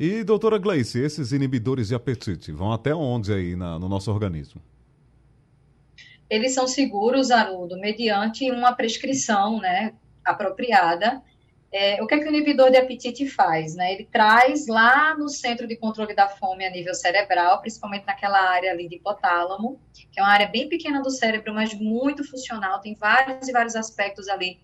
E, 0.03 0.21
doutora 0.21 0.57
Gleice, 0.57 0.99
esses 0.99 1.31
inibidores 1.31 1.87
de 1.87 1.95
apetite 1.95 2.51
vão 2.51 2.73
até 2.73 2.93
onde 2.93 3.33
aí 3.33 3.55
na, 3.55 3.79
no 3.79 3.87
nosso 3.87 4.11
organismo? 4.11 4.61
eles 6.29 6.53
são 6.53 6.67
seguros, 6.67 7.29
Haroldo, 7.29 7.77
mediante 7.79 8.49
uma 8.49 8.73
prescrição 8.73 9.59
né, 9.59 9.93
apropriada. 10.25 11.21
É, 11.71 12.01
o 12.03 12.07
que, 12.07 12.15
é 12.15 12.19
que 12.19 12.25
o 12.25 12.29
inibidor 12.29 12.71
de 12.71 12.77
apetite 12.77 13.27
faz? 13.27 13.75
Né? 13.75 13.93
Ele 13.93 14.09
traz 14.11 14.67
lá 14.67 15.15
no 15.15 15.29
centro 15.29 15.67
de 15.67 15.75
controle 15.75 16.15
da 16.15 16.27
fome 16.27 16.65
a 16.65 16.71
nível 16.71 16.95
cerebral, 16.95 17.61
principalmente 17.61 18.05
naquela 18.05 18.39
área 18.49 18.71
ali 18.71 18.89
de 18.89 18.95
hipotálamo, 18.95 19.79
que 19.93 20.19
é 20.19 20.23
uma 20.23 20.31
área 20.31 20.47
bem 20.47 20.67
pequena 20.67 21.01
do 21.01 21.11
cérebro, 21.11 21.53
mas 21.53 21.73
muito 21.73 22.23
funcional, 22.23 22.81
tem 22.81 22.95
vários 22.95 23.47
e 23.47 23.51
vários 23.51 23.75
aspectos 23.75 24.27
ali 24.27 24.59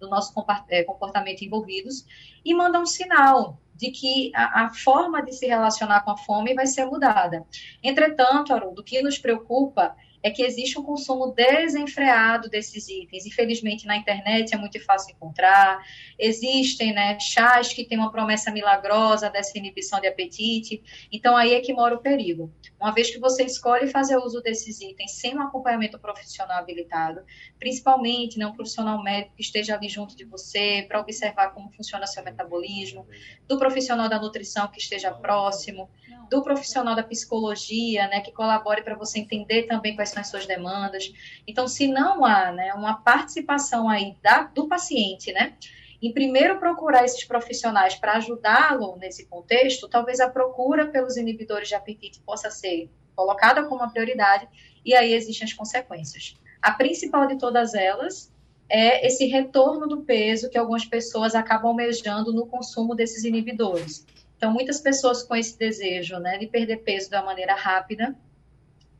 do 0.00 0.08
nosso 0.08 0.32
é, 0.68 0.82
comportamento 0.82 1.42
envolvidos, 1.42 2.06
e 2.44 2.54
manda 2.54 2.80
um 2.80 2.86
sinal 2.86 3.61
de 3.74 3.90
que 3.90 4.30
a, 4.34 4.64
a, 4.64 4.70
forma 4.70 5.22
de 5.22 5.32
se 5.32 5.46
relacionar 5.46 6.04
com 6.04 6.10
a 6.10 6.16
fome 6.16 6.54
vai 6.54 6.66
ser 6.66 6.86
mudada. 6.86 7.44
Entretanto, 7.82 8.52
Haroldo, 8.52 8.80
o 8.80 8.84
que 8.84 9.02
nos 9.02 9.18
preocupa 9.18 9.96
é 10.22 10.30
que 10.30 10.42
existe 10.42 10.78
um 10.78 10.82
consumo 10.82 11.32
desenfreado 11.32 12.48
desses 12.48 12.88
itens. 12.88 13.26
Infelizmente, 13.26 13.86
na 13.86 13.96
internet 13.96 14.54
é 14.54 14.56
muito 14.56 14.78
fácil 14.84 15.14
encontrar. 15.14 15.84
Existem 16.18 16.92
né, 16.92 17.18
chás 17.18 17.72
que 17.72 17.84
têm 17.84 17.98
uma 17.98 18.12
promessa 18.12 18.50
milagrosa 18.50 19.28
dessa 19.28 19.58
inibição 19.58 20.00
de 20.00 20.06
apetite. 20.06 20.82
Então, 21.10 21.36
aí 21.36 21.54
é 21.54 21.60
que 21.60 21.72
mora 21.72 21.94
o 21.94 21.98
perigo. 21.98 22.52
Uma 22.80 22.92
vez 22.92 23.10
que 23.10 23.18
você 23.18 23.44
escolhe 23.44 23.88
fazer 23.88 24.16
uso 24.16 24.40
desses 24.40 24.80
itens 24.80 25.12
sem 25.12 25.36
um 25.36 25.42
acompanhamento 25.42 25.98
profissional 25.98 26.58
habilitado, 26.58 27.22
principalmente 27.58 28.38
né, 28.38 28.46
um 28.46 28.52
profissional 28.52 29.02
médico 29.02 29.34
que 29.36 29.42
esteja 29.42 29.74
ali 29.74 29.88
junto 29.88 30.16
de 30.16 30.24
você 30.24 30.84
para 30.86 31.00
observar 31.00 31.50
como 31.50 31.70
funciona 31.72 32.06
seu 32.06 32.22
metabolismo, 32.22 33.06
do 33.48 33.58
profissional 33.58 34.08
da 34.08 34.20
nutrição 34.20 34.68
que 34.68 34.78
esteja 34.78 35.10
próximo, 35.10 35.90
do 36.30 36.42
profissional 36.42 36.94
da 36.94 37.02
psicologia, 37.02 38.08
né, 38.08 38.20
que 38.20 38.32
colabore 38.32 38.82
para 38.82 38.94
você 38.94 39.18
entender 39.18 39.64
também 39.64 39.94
quais 39.94 40.11
são 40.12 40.20
as 40.20 40.28
suas 40.28 40.46
demandas. 40.46 41.12
Então, 41.46 41.66
se 41.66 41.88
não 41.88 42.24
há 42.24 42.52
né, 42.52 42.72
uma 42.74 42.94
participação 42.94 43.88
aí 43.88 44.16
da, 44.22 44.44
do 44.44 44.68
paciente, 44.68 45.32
né, 45.32 45.54
em 46.00 46.12
primeiro 46.12 46.58
procurar 46.58 47.04
esses 47.04 47.24
profissionais 47.24 47.94
para 47.94 48.14
ajudá-lo 48.14 48.96
nesse 48.96 49.26
contexto, 49.26 49.88
talvez 49.88 50.20
a 50.20 50.28
procura 50.28 50.86
pelos 50.86 51.16
inibidores 51.16 51.68
de 51.68 51.74
apetite 51.74 52.20
possa 52.20 52.50
ser 52.50 52.90
colocada 53.14 53.62
como 53.64 53.82
uma 53.82 53.90
prioridade 53.90 54.48
e 54.84 54.94
aí 54.94 55.14
existem 55.14 55.46
as 55.46 55.52
consequências. 55.52 56.34
A 56.60 56.72
principal 56.72 57.26
de 57.26 57.36
todas 57.38 57.74
elas 57.74 58.32
é 58.68 59.06
esse 59.06 59.26
retorno 59.26 59.86
do 59.86 60.02
peso 60.02 60.48
que 60.48 60.58
algumas 60.58 60.84
pessoas 60.84 61.34
acabam 61.34 61.68
almejando 61.68 62.32
no 62.32 62.46
consumo 62.46 62.94
desses 62.94 63.22
inibidores. 63.22 64.06
Então, 64.36 64.52
muitas 64.52 64.80
pessoas 64.80 65.22
com 65.22 65.36
esse 65.36 65.56
desejo 65.56 66.18
né, 66.18 66.36
de 66.36 66.48
perder 66.48 66.78
peso 66.78 67.08
de 67.08 67.14
uma 67.14 67.26
maneira 67.26 67.54
rápida, 67.54 68.16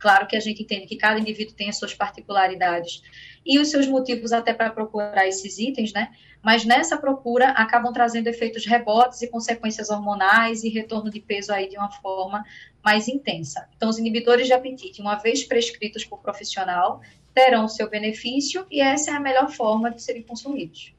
claro 0.03 0.27
que 0.27 0.35
a 0.35 0.39
gente 0.41 0.61
entende 0.61 0.85
que 0.85 0.97
cada 0.97 1.17
indivíduo 1.17 1.55
tem 1.55 1.69
as 1.69 1.77
suas 1.77 1.93
particularidades 1.93 3.01
e 3.45 3.57
os 3.57 3.71
seus 3.71 3.87
motivos 3.87 4.33
até 4.33 4.53
para 4.53 4.69
procurar 4.69 5.25
esses 5.25 5.57
itens, 5.57 5.93
né? 5.93 6.11
Mas 6.43 6.65
nessa 6.65 6.97
procura 6.97 7.51
acabam 7.51 7.93
trazendo 7.93 8.27
efeitos 8.27 8.65
rebotes 8.65 9.21
e 9.21 9.27
consequências 9.29 9.89
hormonais 9.89 10.65
e 10.65 10.69
retorno 10.69 11.09
de 11.09 11.21
peso 11.21 11.53
aí 11.53 11.69
de 11.69 11.77
uma 11.77 11.89
forma 11.89 12.43
mais 12.83 13.07
intensa. 13.07 13.69
Então, 13.77 13.87
os 13.87 13.97
inibidores 13.97 14.45
de 14.45 14.51
apetite, 14.51 15.01
uma 15.01 15.15
vez 15.15 15.45
prescritos 15.45 16.03
por 16.03 16.19
profissional, 16.19 16.99
terão 17.33 17.63
o 17.63 17.69
seu 17.69 17.89
benefício 17.89 18.67
e 18.69 18.81
essa 18.81 19.11
é 19.11 19.13
a 19.13 19.21
melhor 19.21 19.49
forma 19.51 19.89
de 19.89 20.03
serem 20.03 20.21
consumidos. 20.21 20.93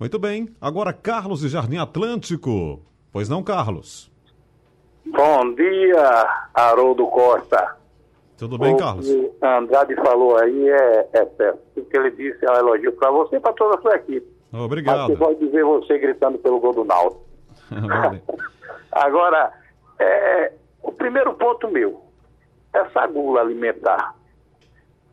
Muito 0.00 0.18
bem. 0.18 0.48
Agora, 0.58 0.94
Carlos 0.94 1.40
de 1.40 1.50
Jardim 1.50 1.76
Atlântico. 1.76 2.80
Pois 3.12 3.28
não, 3.28 3.42
Carlos? 3.42 4.10
Bom 5.04 5.54
dia, 5.54 6.26
Haroldo 6.54 7.06
Costa. 7.08 7.77
Tudo 8.38 8.56
bem, 8.56 8.74
o 8.74 8.78
Carlos? 8.78 9.08
O 9.08 9.34
Andrade 9.42 9.94
falou 9.96 10.38
aí 10.38 10.68
é, 10.68 11.08
é 11.12 11.26
certo. 11.36 11.60
O 11.76 11.84
que 11.84 11.96
ele 11.96 12.10
disse 12.12 12.44
é 12.46 12.50
um 12.52 12.56
elogio 12.56 12.92
para 12.92 13.10
você 13.10 13.36
e 13.36 13.40
para 13.40 13.52
toda 13.52 13.76
a 13.76 13.82
sua 13.82 13.96
equipe. 13.96 14.26
Obrigado. 14.52 15.10
Mas 15.10 15.18
pode 15.18 15.38
dizer 15.40 15.64
você 15.64 15.98
gritando 15.98 16.38
pelo 16.38 16.60
gol 16.60 16.72
do 16.72 16.84
Naldo. 16.84 17.20
Agora, 18.92 19.52
é, 19.98 20.52
o 20.82 20.92
primeiro 20.92 21.34
ponto 21.34 21.68
meu, 21.68 22.00
essa 22.72 23.06
gula 23.08 23.40
alimentar. 23.40 24.14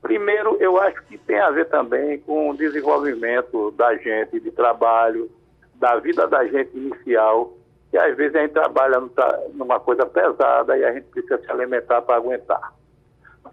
Primeiro, 0.02 0.58
eu 0.60 0.80
acho 0.80 1.04
que 1.06 1.17
tem 1.17 1.39
a 1.39 1.49
ver 1.49 1.65
também 1.65 2.19
com 2.19 2.52
o 2.52 2.58
desenvolvimento 2.58 3.71
da 3.71 3.95
gente 3.97 4.39
de 4.39 4.52
trabalho, 4.52 5.30
da 5.73 5.97
vida 5.97 6.28
da 6.28 6.45
gente 6.45 6.78
inicial 6.78 7.52
que 7.95 7.97
às 7.97 8.17
vezes 8.17 8.36
a 8.36 8.41
gente 8.41 8.52
trabalha 8.52 9.02
numa 9.54 9.80
coisa 9.80 10.06
pesada 10.06 10.78
e 10.78 10.84
a 10.84 10.91
gente 10.91 11.06
precisa 11.06 11.38
se 11.38 11.49
alimentar 11.49 12.02
para 12.02 12.17
aguentar. 12.17 12.73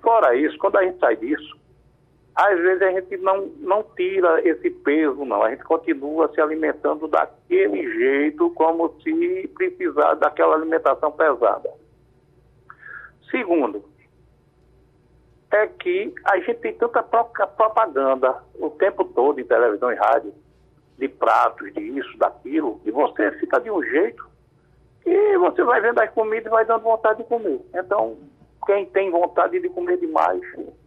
Fora 0.02 0.34
isso, 0.34 0.58
quando 0.58 0.76
a 0.76 0.84
gente 0.84 0.98
sai 0.98 1.16
disso, 1.16 1.56
às 2.34 2.58
vezes 2.58 2.82
a 2.82 2.90
gente 2.90 3.16
não, 3.18 3.46
não 3.58 3.84
tira 3.96 4.46
esse 4.46 4.70
peso, 4.70 5.24
não. 5.24 5.42
A 5.42 5.50
gente 5.50 5.64
continua 5.64 6.32
se 6.32 6.40
alimentando 6.40 7.06
daquele 7.06 7.82
jeito, 7.94 8.50
como 8.50 8.94
se 9.02 9.48
precisar 9.54 10.14
daquela 10.14 10.56
alimentação 10.56 11.12
pesada. 11.12 11.70
Segundo, 13.30 13.84
é 15.52 15.66
que 15.66 16.12
a 16.24 16.38
gente 16.38 16.54
tem 16.54 16.74
tanta 16.74 17.02
propaganda 17.02 18.42
o 18.58 18.70
tempo 18.70 19.04
todo 19.04 19.38
em 19.38 19.44
televisão 19.44 19.92
e 19.92 19.96
rádio, 19.96 20.34
de 20.98 21.08
pratos, 21.08 21.72
de 21.74 21.80
isso, 21.80 22.16
daquilo, 22.18 22.80
e 22.84 22.90
você 22.90 23.32
fica 23.32 23.60
de 23.60 23.70
um 23.70 23.82
jeito 23.82 24.30
e 25.04 25.36
você 25.38 25.62
vai 25.64 25.80
vendo 25.80 25.98
as 25.98 26.10
comidas 26.10 26.46
e 26.46 26.50
vai 26.50 26.64
dando 26.64 26.82
vontade 26.82 27.22
de 27.22 27.28
comer. 27.28 27.60
Então, 27.74 28.16
quem 28.66 28.86
tem 28.86 29.10
vontade 29.10 29.58
de 29.60 29.68
comer 29.68 29.98
demais, 29.98 30.40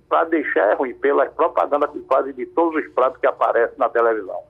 para 0.07 0.25
deixar 0.25 0.71
é 0.71 0.73
ruim, 0.75 0.93
pela 0.95 1.25
propaganda 1.25 1.87
que 1.87 1.99
fazem 2.01 2.33
de 2.33 2.45
todos 2.47 2.83
os 2.83 2.91
pratos 2.93 3.19
que 3.19 3.27
aparecem 3.27 3.77
na 3.77 3.89
televisão. 3.89 4.41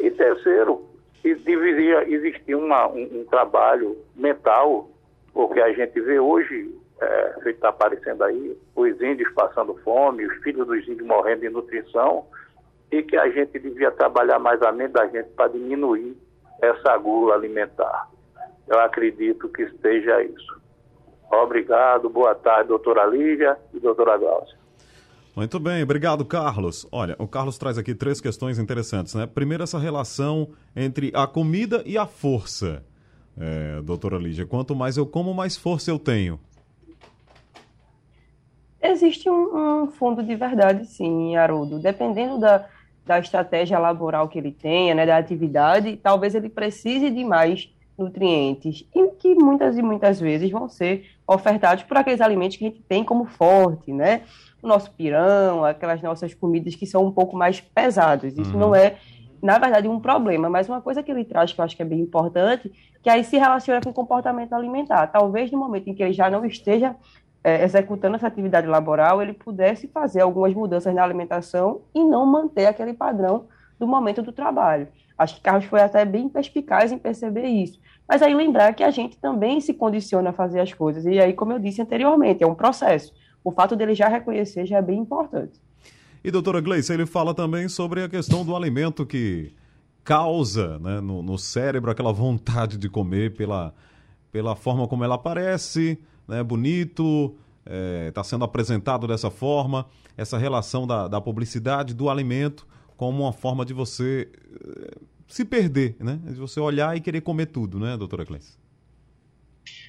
E 0.00 0.10
terceiro, 0.10 0.84
deveria 1.22 2.08
existir 2.10 2.54
uma, 2.54 2.88
um, 2.88 3.20
um, 3.20 3.24
trabalho 3.30 3.96
mental, 4.14 4.88
porque 5.32 5.60
a 5.60 5.72
gente 5.72 6.00
vê 6.00 6.18
hoje, 6.18 6.74
é, 7.00 7.50
está 7.50 7.68
aparecendo 7.68 8.24
aí, 8.24 8.56
os 8.74 9.00
índios 9.00 9.32
passando 9.34 9.74
fome, 9.84 10.26
os 10.26 10.36
filhos 10.42 10.66
dos 10.66 10.82
índios 10.88 11.06
morrendo 11.06 11.42
de 11.42 11.50
nutrição, 11.50 12.26
e 12.90 13.02
que 13.02 13.16
a 13.16 13.28
gente 13.30 13.58
devia 13.58 13.90
trabalhar 13.90 14.38
mais 14.38 14.60
a 14.62 14.72
mente 14.72 14.92
da 14.92 15.06
gente 15.06 15.28
para 15.30 15.48
diminuir 15.48 16.16
essa 16.60 16.96
gula 16.98 17.34
alimentar. 17.34 18.08
Eu 18.68 18.78
acredito 18.80 19.48
que 19.48 19.62
esteja 19.62 20.22
isso. 20.22 20.63
Obrigado, 21.42 22.08
boa 22.08 22.34
tarde, 22.34 22.68
doutora 22.68 23.04
Lígia 23.06 23.56
e 23.72 23.80
doutora 23.80 24.16
Glaucia. 24.16 24.56
Muito 25.36 25.58
bem, 25.58 25.82
obrigado, 25.82 26.24
Carlos. 26.24 26.86
Olha, 26.92 27.16
o 27.18 27.26
Carlos 27.26 27.58
traz 27.58 27.76
aqui 27.76 27.92
três 27.92 28.20
questões 28.20 28.58
interessantes, 28.58 29.14
né? 29.14 29.26
Primeiro, 29.26 29.64
essa 29.64 29.78
relação 29.78 30.50
entre 30.76 31.10
a 31.12 31.26
comida 31.26 31.82
e 31.84 31.98
a 31.98 32.06
força. 32.06 32.84
É, 33.36 33.82
doutora 33.82 34.16
Lígia, 34.16 34.46
quanto 34.46 34.76
mais 34.76 34.96
eu 34.96 35.04
como, 35.04 35.34
mais 35.34 35.56
força 35.56 35.90
eu 35.90 35.98
tenho. 35.98 36.38
Existe 38.80 39.28
um, 39.28 39.82
um 39.82 39.86
fundo 39.88 40.22
de 40.22 40.36
verdade, 40.36 40.86
sim, 40.86 41.34
Haroldo. 41.34 41.80
Dependendo 41.80 42.38
da, 42.38 42.68
da 43.04 43.18
estratégia 43.18 43.78
laboral 43.78 44.28
que 44.28 44.38
ele 44.38 44.52
tenha, 44.52 44.94
né, 44.94 45.04
da 45.04 45.16
atividade, 45.16 45.96
talvez 45.96 46.36
ele 46.36 46.48
precise 46.48 47.10
de 47.10 47.24
mais 47.24 47.74
nutrientes 47.98 48.86
e 48.94 49.08
que 49.12 49.34
muitas 49.34 49.76
e 49.76 49.82
muitas 49.82 50.20
vezes 50.20 50.50
vão 50.50 50.68
ser 50.68 51.06
ofertados 51.26 51.84
por 51.84 51.96
aqueles 51.96 52.20
alimentos 52.20 52.56
que 52.56 52.64
a 52.64 52.68
gente 52.68 52.82
tem 52.82 53.04
como 53.04 53.24
forte, 53.24 53.92
né? 53.92 54.22
O 54.62 54.68
nosso 54.68 54.90
pirão, 54.92 55.64
aquelas 55.64 56.00
nossas 56.02 56.34
comidas 56.34 56.74
que 56.74 56.86
são 56.86 57.04
um 57.04 57.12
pouco 57.12 57.36
mais 57.36 57.60
pesadas. 57.60 58.36
Isso 58.36 58.52
uhum. 58.52 58.60
não 58.60 58.74
é, 58.74 58.96
na 59.42 59.58
verdade, 59.58 59.88
um 59.88 60.00
problema, 60.00 60.48
mas 60.48 60.68
uma 60.68 60.80
coisa 60.80 61.02
que 61.02 61.10
ele 61.10 61.24
traz 61.24 61.52
que 61.52 61.60
eu 61.60 61.64
acho 61.64 61.76
que 61.76 61.82
é 61.82 61.86
bem 61.86 62.00
importante, 62.00 62.72
que 63.02 63.10
aí 63.10 63.24
se 63.24 63.36
relaciona 63.36 63.80
com 63.80 63.90
o 63.90 63.94
comportamento 63.94 64.52
alimentar. 64.54 65.06
Talvez 65.08 65.50
no 65.50 65.58
momento 65.58 65.88
em 65.88 65.94
que 65.94 66.02
ele 66.02 66.12
já 66.12 66.30
não 66.30 66.44
esteja 66.44 66.96
é, 67.42 67.62
executando 67.62 68.16
essa 68.16 68.26
atividade 68.26 68.66
laboral, 68.66 69.20
ele 69.20 69.34
pudesse 69.34 69.86
fazer 69.88 70.22
algumas 70.22 70.54
mudanças 70.54 70.94
na 70.94 71.04
alimentação 71.04 71.82
e 71.94 72.02
não 72.02 72.24
manter 72.24 72.66
aquele 72.66 72.94
padrão 72.94 73.46
do 73.78 73.86
momento 73.86 74.22
do 74.22 74.32
trabalho. 74.32 74.88
Acho 75.16 75.36
que 75.36 75.42
Carlos 75.42 75.66
foi 75.66 75.80
até 75.80 76.04
bem 76.04 76.28
perspicaz 76.28 76.90
em 76.90 76.98
perceber 76.98 77.46
isso. 77.46 77.78
Mas 78.08 78.22
aí 78.22 78.34
lembrar 78.34 78.74
que 78.74 78.82
a 78.82 78.90
gente 78.90 79.16
também 79.16 79.60
se 79.60 79.72
condiciona 79.74 80.30
a 80.30 80.32
fazer 80.32 80.60
as 80.60 80.72
coisas. 80.72 81.04
E 81.06 81.18
aí, 81.18 81.32
como 81.32 81.52
eu 81.52 81.58
disse 81.58 81.80
anteriormente, 81.80 82.44
é 82.44 82.46
um 82.46 82.54
processo. 82.54 83.12
O 83.42 83.50
fato 83.50 83.74
dele 83.74 83.94
já 83.94 84.08
reconhecer 84.08 84.66
já 84.66 84.78
é 84.78 84.82
bem 84.82 84.98
importante. 84.98 85.60
E 86.22 86.30
doutora 86.30 86.60
Gleice, 86.60 86.92
ele 86.92 87.06
fala 87.06 87.34
também 87.34 87.68
sobre 87.68 88.02
a 88.02 88.08
questão 88.08 88.44
do 88.44 88.56
alimento 88.56 89.04
que 89.04 89.52
causa 90.02 90.78
né, 90.78 91.00
no, 91.00 91.22
no, 91.22 91.38
cérebro 91.38 91.90
aquela 91.90 92.12
vontade 92.12 92.76
de 92.76 92.88
comer 92.88 93.34
pela, 93.34 93.74
pela 94.30 94.54
forma 94.54 94.86
como 94.86 95.02
ela 95.02 95.14
aparece, 95.14 95.98
né, 96.28 96.42
bonito, 96.42 97.34
está 97.64 97.74
é, 97.74 98.10
tá 98.10 98.24
sendo 98.24 98.44
apresentado 98.44 99.06
dessa 99.06 99.30
forma, 99.30 99.86
essa 100.16 100.36
relação 100.36 100.86
da, 100.86 101.08
da 101.08 101.20
publicidade 101.20 101.94
do 101.94 102.10
alimento 102.10 102.66
como 102.96 103.22
uma 103.24 103.32
forma 103.32 103.64
de 103.64 103.72
você 103.72 104.28
eh, 104.32 104.98
se 105.34 105.44
perder, 105.44 105.96
né? 105.98 106.20
De 106.22 106.34
você 106.34 106.60
olhar 106.60 106.96
e 106.96 107.00
querer 107.00 107.20
comer 107.20 107.46
tudo, 107.46 107.76
né, 107.80 107.96
doutora 107.96 108.24
Cleice? 108.24 108.56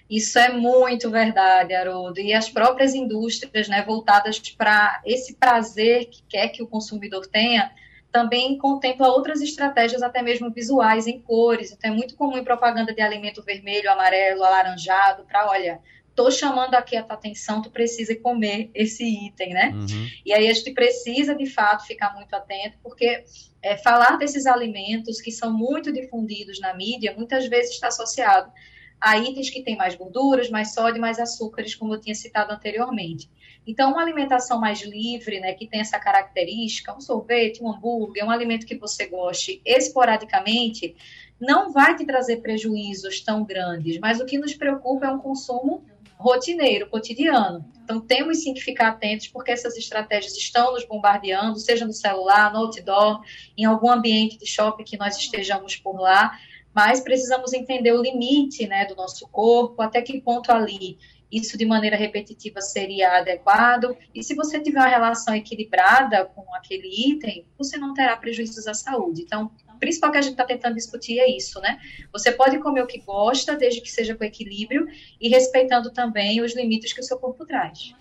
Isso 0.10 0.40
é 0.40 0.52
muito 0.52 1.12
verdade, 1.12 1.72
Haroldo. 1.72 2.20
E 2.20 2.34
as 2.34 2.50
próprias 2.50 2.96
indústrias, 2.96 3.68
né, 3.68 3.84
voltadas 3.84 4.40
para 4.40 5.00
esse 5.06 5.36
prazer 5.36 6.06
que 6.06 6.24
quer 6.28 6.50
que 6.50 6.64
o 6.64 6.68
consumidor 6.68 7.28
tenha, 7.28 7.72
também 8.12 8.58
contempla 8.58 9.08
outras 9.08 9.40
estratégias, 9.40 10.02
até 10.02 10.24
mesmo 10.24 10.50
visuais, 10.50 11.06
em 11.06 11.20
cores. 11.20 11.72
Então, 11.72 11.92
é 11.92 11.94
muito 11.94 12.16
comum 12.16 12.38
em 12.38 12.44
propaganda 12.44 12.92
de 12.92 13.02
alimento 13.02 13.44
vermelho, 13.44 13.92
amarelo, 13.92 14.44
alaranjado, 14.44 15.26
para, 15.26 15.48
olha, 15.48 15.80
tô 16.16 16.32
chamando 16.32 16.74
aqui 16.76 16.96
a 16.96 17.04
tua 17.04 17.16
atenção, 17.16 17.62
tu 17.62 17.70
precisa 17.70 18.16
comer 18.16 18.72
esse 18.74 19.04
item, 19.04 19.50
né? 19.50 19.72
Uhum. 19.76 20.08
E 20.26 20.34
aí 20.34 20.48
a 20.48 20.54
gente 20.54 20.72
precisa, 20.72 21.36
de 21.36 21.46
fato, 21.46 21.86
ficar 21.86 22.14
muito 22.14 22.34
atento, 22.34 22.78
porque 22.82 23.24
é, 23.62 23.78
falar 23.78 24.18
desses 24.18 24.46
alimentos 24.46 25.20
que 25.20 25.32
são 25.32 25.54
muito 25.54 25.92
difundidos 25.92 26.60
na 26.60 26.74
mídia, 26.74 27.14
muitas 27.16 27.48
vezes 27.48 27.72
está 27.72 27.90
associado 27.90 28.52
a 29.00 29.18
itens 29.18 29.50
que 29.50 29.62
têm 29.62 29.76
mais 29.76 29.94
gorduras, 29.94 30.50
mais 30.50 30.74
sódio, 30.74 31.02
mais 31.02 31.20
açúcares, 31.20 31.76
como 31.76 31.94
eu 31.94 32.00
tinha 32.00 32.16
citado 32.16 32.54
anteriormente. 32.54 33.30
Então, 33.68 33.92
uma 33.92 34.02
alimentação 34.02 34.60
mais 34.60 34.82
livre, 34.84 35.40
né, 35.40 35.54
que 35.54 35.68
tem 35.68 35.82
essa 35.82 36.00
característica, 36.00 36.96
um 36.96 37.02
sorvete, 37.02 37.62
um 37.62 37.72
hambúrguer, 37.72 38.24
um 38.24 38.30
alimento 38.30 38.66
que 38.66 38.78
você 38.78 39.08
goste 39.08 39.62
esporadicamente, 39.66 40.96
não 41.40 41.72
vai 41.72 41.96
te 41.96 42.06
trazer 42.06 42.38
prejuízos 42.38 43.22
tão 43.22 43.44
grandes, 43.44 44.00
mas 44.00 44.20
o 44.22 44.26
que 44.26 44.38
nos 44.38 44.54
preocupa 44.54 45.08
é 45.08 45.12
um 45.12 45.20
consumo 45.20 45.84
rotineiro, 46.18 46.90
cotidiano. 46.90 47.66
Então, 47.84 48.02
temos 48.02 48.42
sim 48.42 48.54
que 48.54 48.62
ficar 48.62 48.90
atentos, 48.90 49.28
porque 49.28 49.52
essas 49.52 49.78
estratégias 49.78 50.36
estão 50.36 50.74
nos 50.74 50.86
bombardeando, 50.86 51.60
seja 51.60 51.86
no 51.86 51.94
celular, 51.94 52.52
no 52.52 52.60
outdoor, 52.60 53.22
em 53.58 53.66
algum 53.66 53.92
ambiente 53.92 54.38
de 54.38 54.46
shopping 54.46 54.84
que 54.84 54.98
nós 54.98 55.18
estejamos 55.18 55.76
por 55.76 56.00
lá, 56.00 56.38
mas 56.74 57.00
precisamos 57.00 57.54
entender 57.54 57.94
o 57.94 58.02
limite 58.02 58.68
né, 58.68 58.86
do 58.86 58.96
nosso 58.96 59.28
corpo, 59.30 59.82
até 59.82 60.02
que 60.02 60.20
ponto 60.20 60.52
ali 60.52 60.98
isso 61.32 61.58
de 61.58 61.66
maneira 61.66 61.98
repetitiva 61.98 62.62
seria 62.62 63.18
adequado, 63.18 63.98
e 64.14 64.24
se 64.24 64.36
você 64.36 64.60
tiver 64.60 64.80
uma 64.80 64.88
relação 64.88 65.36
equilibrada 65.36 66.26
com 66.26 66.54
aquele 66.56 66.88
item, 66.88 67.46
você 67.58 67.78
não 67.78 67.94
terá 67.94 68.16
prejuízos 68.16 68.68
à 68.68 68.74
saúde. 68.74 69.24
Então, 69.24 69.52
principal 69.86 70.12
que 70.12 70.18
a 70.18 70.22
gente 70.22 70.32
está 70.32 70.44
tentando 70.44 70.74
discutir 70.74 71.20
é 71.20 71.30
isso, 71.30 71.62
né? 71.62 71.78
Você 72.12 72.32
pode 72.32 72.58
comer 72.58 72.82
o 72.82 72.88
que 72.88 73.00
gosta, 73.02 73.56
desde 73.56 73.82
que 73.82 73.92
seja 73.92 74.16
com 74.16 74.24
equilíbrio 74.24 74.88
e 75.22 75.30
respeitando 75.30 75.92
também 75.92 76.42
os 76.42 76.56
limites 76.56 76.92
que 76.92 77.02
o 77.02 77.04
seu 77.04 77.20
corpo 77.20 77.46
traz. 77.46 77.94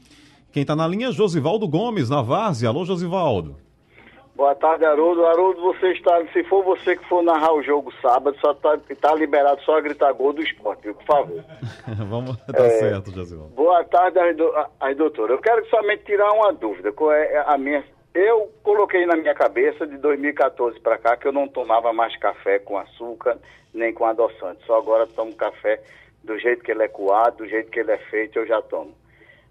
Quem 0.50 0.62
está 0.62 0.74
na 0.74 0.88
linha 0.88 1.08
é 1.08 1.12
Josivaldo 1.12 1.68
Gomes, 1.68 2.08
na 2.08 2.22
Várzea. 2.22 2.70
Alô, 2.70 2.86
Josivaldo. 2.86 3.56
Boa 4.34 4.54
tarde, 4.54 4.84
Haroldo. 4.84 5.26
Haroldo, 5.26 5.60
você 5.60 5.92
está, 5.92 6.24
se 6.32 6.42
for 6.44 6.64
você 6.64 6.96
que 6.96 7.06
for 7.06 7.22
narrar 7.22 7.52
o 7.52 7.62
jogo 7.62 7.92
sábado, 8.00 8.36
só 8.40 8.52
está 8.52 8.78
tá 9.00 9.14
liberado 9.14 9.60
só 9.62 9.76
a 9.76 9.80
gritar 9.80 10.12
gol 10.12 10.32
do 10.32 10.42
esporte, 10.42 10.84
viu? 10.84 10.94
por 10.94 11.04
favor. 11.04 11.44
Vamos, 12.08 12.36
tá 12.38 12.64
é, 12.64 12.70
certo, 12.78 13.12
Josivaldo. 13.12 13.52
Boa 13.54 13.84
tarde, 13.84 14.18
aí, 14.80 14.94
doutor. 14.94 15.30
Eu 15.30 15.38
quero 15.38 15.68
somente 15.68 16.04
tirar 16.04 16.32
uma 16.32 16.52
dúvida. 16.52 16.92
Qual 16.92 17.12
é 17.12 17.44
a 17.46 17.58
minha 17.58 17.84
eu 18.14 18.52
coloquei 18.62 19.04
na 19.06 19.16
minha 19.16 19.34
cabeça 19.34 19.86
de 19.86 19.98
2014 19.98 20.78
para 20.78 20.96
cá 20.96 21.16
que 21.16 21.26
eu 21.26 21.32
não 21.32 21.48
tomava 21.48 21.92
mais 21.92 22.16
café 22.16 22.60
com 22.60 22.78
açúcar 22.78 23.38
nem 23.74 23.92
com 23.92 24.06
adoçante. 24.06 24.64
Só 24.64 24.78
agora 24.78 25.06
tomo 25.06 25.34
café 25.34 25.80
do 26.22 26.38
jeito 26.38 26.62
que 26.62 26.70
ele 26.70 26.84
é 26.84 26.88
coado, 26.88 27.38
do 27.38 27.48
jeito 27.48 27.70
que 27.70 27.80
ele 27.80 27.90
é 27.90 27.98
feito, 27.98 28.38
eu 28.38 28.46
já 28.46 28.62
tomo. 28.62 28.94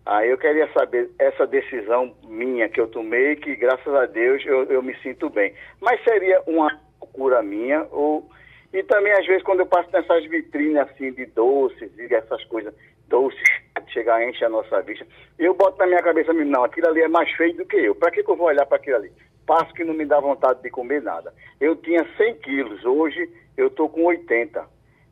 Aí 0.06 0.30
eu 0.30 0.38
queria 0.38 0.71
saber 0.73 1.10
essa 1.19 1.45
decisão 1.45 2.15
minha 2.23 2.69
que 2.69 2.80
eu 2.80 2.88
tomei, 2.88 3.36
que 3.36 3.56
graças 3.56 3.93
a 3.93 4.06
Deus 4.06 4.43
eu, 4.45 4.63
eu 4.65 4.82
me 4.82 4.97
sinto 4.99 5.30
bem. 5.30 5.54
Mas 5.82 6.02
seria 6.04 6.41
uma 6.47 6.80
loucura 6.99 7.43
minha, 7.43 7.86
ou 7.91 8.30
e 8.73 8.82
também 8.84 9.13
às 9.13 9.26
vezes 9.26 9.43
quando 9.43 9.60
eu 9.60 9.65
passo 9.65 9.89
nessas 9.91 10.26
vitrines 10.26 10.78
assim 10.78 11.12
de 11.12 11.26
doces 11.28 11.91
e 11.97 12.13
essas 12.13 12.43
coisas, 12.45 12.73
doces 13.08 13.62
chegar 13.91 14.28
enche 14.28 14.43
a 14.46 14.50
nossa 14.50 14.82
vista. 14.82 15.06
Eu 15.38 15.54
boto 15.54 15.78
na 15.78 15.88
minha 15.88 16.02
cabeça, 16.02 16.32
não, 16.34 16.63
aquilo 16.63 16.88
ali 16.88 17.02
é 17.02 17.08
mais 17.08 17.32
feio 17.32 17.56
do 17.56 17.65
que 17.65 17.78
eu. 17.78 17.96
Para 17.96 18.12
que, 18.12 18.24
que 18.24 18.30
eu 18.30 18.36
vou 18.36 18.48
olhar 18.48 18.65
para 18.65 18.78
aquilo 18.78 18.98
ali? 18.98 19.12
Passo 19.46 19.74
que 19.74 19.84
não 19.84 19.93
me 19.93 20.06
dá 20.06 20.19
vontade 20.19 20.62
de 20.62 20.69
comer 20.69 21.02
nada. 21.02 21.34
Eu 21.60 21.76
tinha 21.76 22.08
100 22.17 22.36
quilos, 22.36 22.86
hoje 22.86 23.30
eu 23.58 23.67
estou 23.67 23.89
com 23.89 24.06
80. 24.06 24.63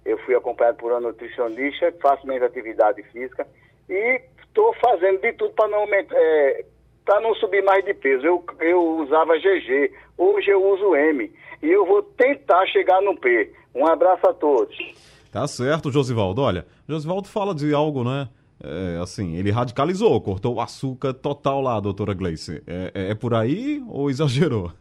Eu 0.06 0.18
fui 0.20 0.36
acompanhado 0.36 0.78
por 0.78 0.92
uma 0.92 1.02
nutricionista, 1.02 1.94
faço 2.02 2.26
minha 2.26 2.44
atividade 2.44 3.04
física 3.04 3.46
e 3.90 4.22
estou 4.42 4.74
fazendo 4.76 5.20
de 5.20 5.34
tudo 5.34 5.54
para 5.54 5.68
não 5.68 5.84
é, 5.94 6.66
para 7.06 7.20
não 7.22 7.36
subir 7.36 7.64
mais 7.64 7.84
de 7.84 7.94
peso. 7.94 8.26
Eu, 8.26 8.44
eu 8.60 8.82
usava 9.00 9.38
GG, 9.38 9.92
hoje 10.18 10.50
eu 10.50 10.64
uso 10.64 10.96
M. 10.96 11.32
E 11.62 11.70
eu 11.70 11.86
vou 11.86 12.02
tentar 12.02 12.66
chegar 12.68 13.02
no 13.02 13.16
P. 13.18 13.54
Um 13.76 13.86
abraço 13.86 14.28
a 14.28 14.34
todos. 14.34 14.76
Tá 15.32 15.48
certo, 15.48 15.92
Josivaldo. 15.92 16.42
Olha, 16.42 16.66
Josivaldo 16.88 17.28
fala 17.28 17.54
de 17.56 17.74
algo, 17.74 18.04
né? 18.04 18.28
É, 18.64 19.00
assim, 19.02 19.36
ele 19.36 19.50
radicalizou, 19.50 20.20
cortou 20.22 20.56
o 20.56 20.62
açúcar 20.62 21.14
total 21.14 21.62
lá, 21.62 21.80
doutora 21.80 22.14
Gleice. 22.14 22.62
É, 22.68 22.92
é, 22.94 23.12
é, 23.12 23.16
por 23.16 23.34
aí 23.34 23.84
ou 23.88 24.10
exagerou? 24.10 24.72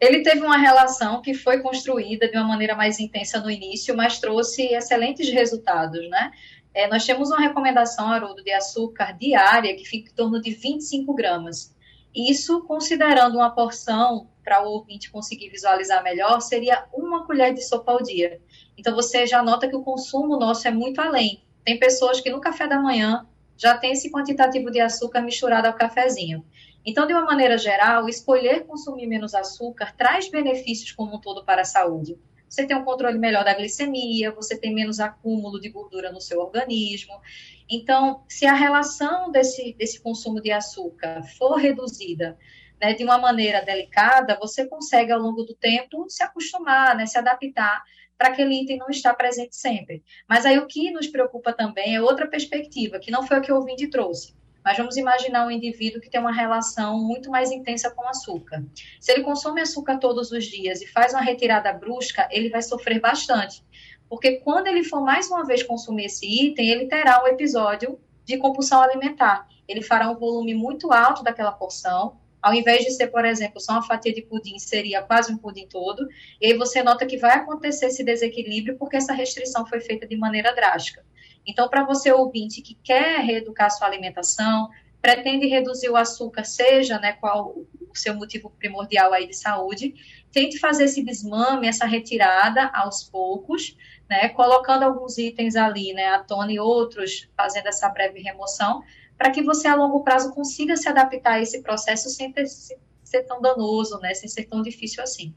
Ele 0.00 0.22
teve 0.22 0.40
uma 0.40 0.56
relação 0.56 1.20
que 1.20 1.34
foi 1.34 1.60
construída 1.60 2.26
de 2.30 2.36
uma 2.36 2.48
maneira 2.48 2.74
mais 2.74 2.98
intensa 2.98 3.38
no 3.40 3.50
início, 3.50 3.94
mas 3.94 4.18
trouxe 4.18 4.62
excelentes 4.72 5.28
resultados, 5.28 6.08
né? 6.08 6.32
É, 6.72 6.88
nós 6.88 7.04
temos 7.04 7.30
uma 7.30 7.40
recomendação, 7.40 8.10
Haroldo, 8.10 8.42
de 8.42 8.52
açúcar 8.52 9.12
diária 9.12 9.76
que 9.76 9.84
fica 9.84 10.10
em 10.10 10.14
torno 10.14 10.40
de 10.40 10.52
25 10.52 11.12
gramas. 11.14 11.74
Isso, 12.14 12.62
considerando 12.62 13.36
uma 13.36 13.50
porção 13.50 14.28
para 14.42 14.62
o 14.62 14.70
ouvinte 14.70 15.10
conseguir 15.10 15.50
visualizar 15.50 16.02
melhor, 16.02 16.40
seria 16.40 16.86
uma 16.92 17.26
colher 17.26 17.52
de 17.52 17.62
sopa 17.62 17.92
ao 17.92 18.02
dia. 18.02 18.40
Então, 18.78 18.94
você 18.94 19.26
já 19.26 19.42
nota 19.42 19.68
que 19.68 19.76
o 19.76 19.82
consumo 19.82 20.38
nosso 20.38 20.66
é 20.66 20.70
muito 20.70 21.00
além. 21.00 21.42
Tem 21.64 21.78
pessoas 21.78 22.20
que 22.20 22.30
no 22.30 22.40
café 22.40 22.66
da 22.66 22.80
manhã 22.80 23.26
já 23.56 23.76
tem 23.76 23.92
esse 23.92 24.10
quantitativo 24.10 24.70
de 24.70 24.80
açúcar 24.80 25.20
misturado 25.20 25.66
ao 25.68 25.74
cafezinho. 25.74 26.44
Então, 26.84 27.06
de 27.06 27.12
uma 27.12 27.24
maneira 27.24 27.58
geral, 27.58 28.08
escolher 28.08 28.66
consumir 28.66 29.06
menos 29.06 29.34
açúcar 29.34 29.94
traz 29.94 30.30
benefícios 30.30 30.92
como 30.92 31.16
um 31.16 31.20
todo 31.20 31.44
para 31.44 31.62
a 31.62 31.64
saúde. 31.64 32.18
Você 32.48 32.66
tem 32.66 32.76
um 32.76 32.84
controle 32.84 33.18
melhor 33.18 33.44
da 33.44 33.54
glicemia, 33.54 34.32
você 34.32 34.58
tem 34.58 34.74
menos 34.74 34.98
acúmulo 34.98 35.60
de 35.60 35.68
gordura 35.68 36.10
no 36.10 36.20
seu 36.20 36.40
organismo. 36.40 37.20
Então, 37.68 38.24
se 38.28 38.44
a 38.46 38.54
relação 38.54 39.30
desse, 39.30 39.74
desse 39.74 40.00
consumo 40.00 40.40
de 40.40 40.50
açúcar 40.50 41.22
for 41.38 41.56
reduzida 41.56 42.36
né, 42.80 42.94
de 42.94 43.04
uma 43.04 43.18
maneira 43.18 43.62
delicada, 43.62 44.38
você 44.40 44.66
consegue, 44.66 45.12
ao 45.12 45.20
longo 45.20 45.44
do 45.44 45.54
tempo, 45.54 46.06
se 46.08 46.22
acostumar, 46.22 46.96
né, 46.96 47.06
se 47.06 47.18
adaptar 47.18 47.84
para 48.20 48.28
aquele 48.28 48.54
item 48.54 48.76
não 48.76 48.90
estar 48.90 49.14
presente 49.14 49.56
sempre. 49.56 50.04
Mas 50.28 50.44
aí 50.44 50.58
o 50.58 50.66
que 50.66 50.90
nos 50.90 51.06
preocupa 51.06 51.54
também 51.54 51.96
é 51.96 52.02
outra 52.02 52.26
perspectiva, 52.26 52.98
que 52.98 53.10
não 53.10 53.26
foi 53.26 53.38
o 53.38 53.40
que 53.40 53.50
o 53.50 53.56
ouvinte 53.56 53.88
trouxe. 53.88 54.34
Mas 54.62 54.76
vamos 54.76 54.98
imaginar 54.98 55.46
um 55.46 55.50
indivíduo 55.50 56.02
que 56.02 56.10
tem 56.10 56.20
uma 56.20 56.30
relação 56.30 57.02
muito 57.02 57.30
mais 57.30 57.50
intensa 57.50 57.90
com 57.90 58.06
açúcar. 58.06 58.62
Se 59.00 59.10
ele 59.10 59.22
consome 59.22 59.62
açúcar 59.62 59.96
todos 59.96 60.30
os 60.32 60.44
dias 60.44 60.82
e 60.82 60.86
faz 60.86 61.14
uma 61.14 61.22
retirada 61.22 61.72
brusca, 61.72 62.28
ele 62.30 62.50
vai 62.50 62.60
sofrer 62.60 63.00
bastante. 63.00 63.64
Porque 64.06 64.32
quando 64.40 64.66
ele 64.66 64.84
for 64.84 65.00
mais 65.00 65.30
uma 65.30 65.46
vez 65.46 65.62
consumir 65.62 66.04
esse 66.04 66.26
item, 66.26 66.68
ele 66.68 66.88
terá 66.88 67.24
um 67.24 67.26
episódio 67.26 67.98
de 68.26 68.36
compulsão 68.36 68.82
alimentar. 68.82 69.48
Ele 69.66 69.80
fará 69.80 70.10
um 70.10 70.18
volume 70.18 70.52
muito 70.52 70.92
alto 70.92 71.22
daquela 71.22 71.52
porção, 71.52 72.19
ao 72.42 72.54
invés 72.54 72.84
de 72.84 72.90
ser, 72.90 73.08
por 73.08 73.24
exemplo, 73.24 73.60
só 73.60 73.72
uma 73.72 73.82
fatia 73.82 74.12
de 74.12 74.22
pudim, 74.22 74.58
seria 74.58 75.02
quase 75.02 75.32
um 75.32 75.36
pudim 75.36 75.66
todo. 75.66 76.08
E 76.40 76.46
aí 76.46 76.54
você 76.56 76.82
nota 76.82 77.06
que 77.06 77.16
vai 77.16 77.32
acontecer 77.32 77.86
esse 77.86 78.02
desequilíbrio 78.02 78.76
porque 78.78 78.96
essa 78.96 79.12
restrição 79.12 79.66
foi 79.66 79.80
feita 79.80 80.06
de 80.06 80.16
maneira 80.16 80.54
drástica. 80.54 81.04
Então, 81.46 81.68
para 81.68 81.84
você 81.84 82.12
ouvinte 82.12 82.62
que 82.62 82.74
quer 82.82 83.20
reeducar 83.20 83.70
sua 83.70 83.86
alimentação, 83.86 84.68
pretende 85.00 85.46
reduzir 85.46 85.88
o 85.88 85.96
açúcar, 85.96 86.44
seja 86.44 86.98
né, 86.98 87.12
qual 87.14 87.56
o 87.90 87.96
seu 87.96 88.14
motivo 88.14 88.50
primordial 88.50 89.12
aí 89.12 89.26
de 89.26 89.34
saúde, 89.34 89.94
tente 90.30 90.58
fazer 90.58 90.84
esse 90.84 91.02
desmame, 91.02 91.66
essa 91.66 91.86
retirada 91.86 92.70
aos 92.74 93.02
poucos, 93.04 93.76
né, 94.08 94.28
colocando 94.28 94.84
alguns 94.84 95.18
itens 95.18 95.56
ali, 95.56 95.92
né, 95.92 96.08
à 96.08 96.22
tona 96.22 96.52
e 96.52 96.60
outros 96.60 97.28
fazendo 97.36 97.66
essa 97.66 97.88
breve 97.88 98.20
remoção, 98.20 98.82
para 99.20 99.30
que 99.30 99.42
você 99.42 99.68
a 99.68 99.74
longo 99.74 100.02
prazo 100.02 100.32
consiga 100.32 100.74
se 100.78 100.88
adaptar 100.88 101.32
a 101.32 101.42
esse 101.42 101.60
processo 101.60 102.08
sem 102.08 102.32
ter, 102.32 102.46
ser 102.46 103.22
tão 103.28 103.38
danoso, 103.38 104.00
né, 104.00 104.14
sem 104.14 104.26
ser 104.26 104.46
tão 104.46 104.62
difícil 104.62 105.02
assim. 105.02 105.34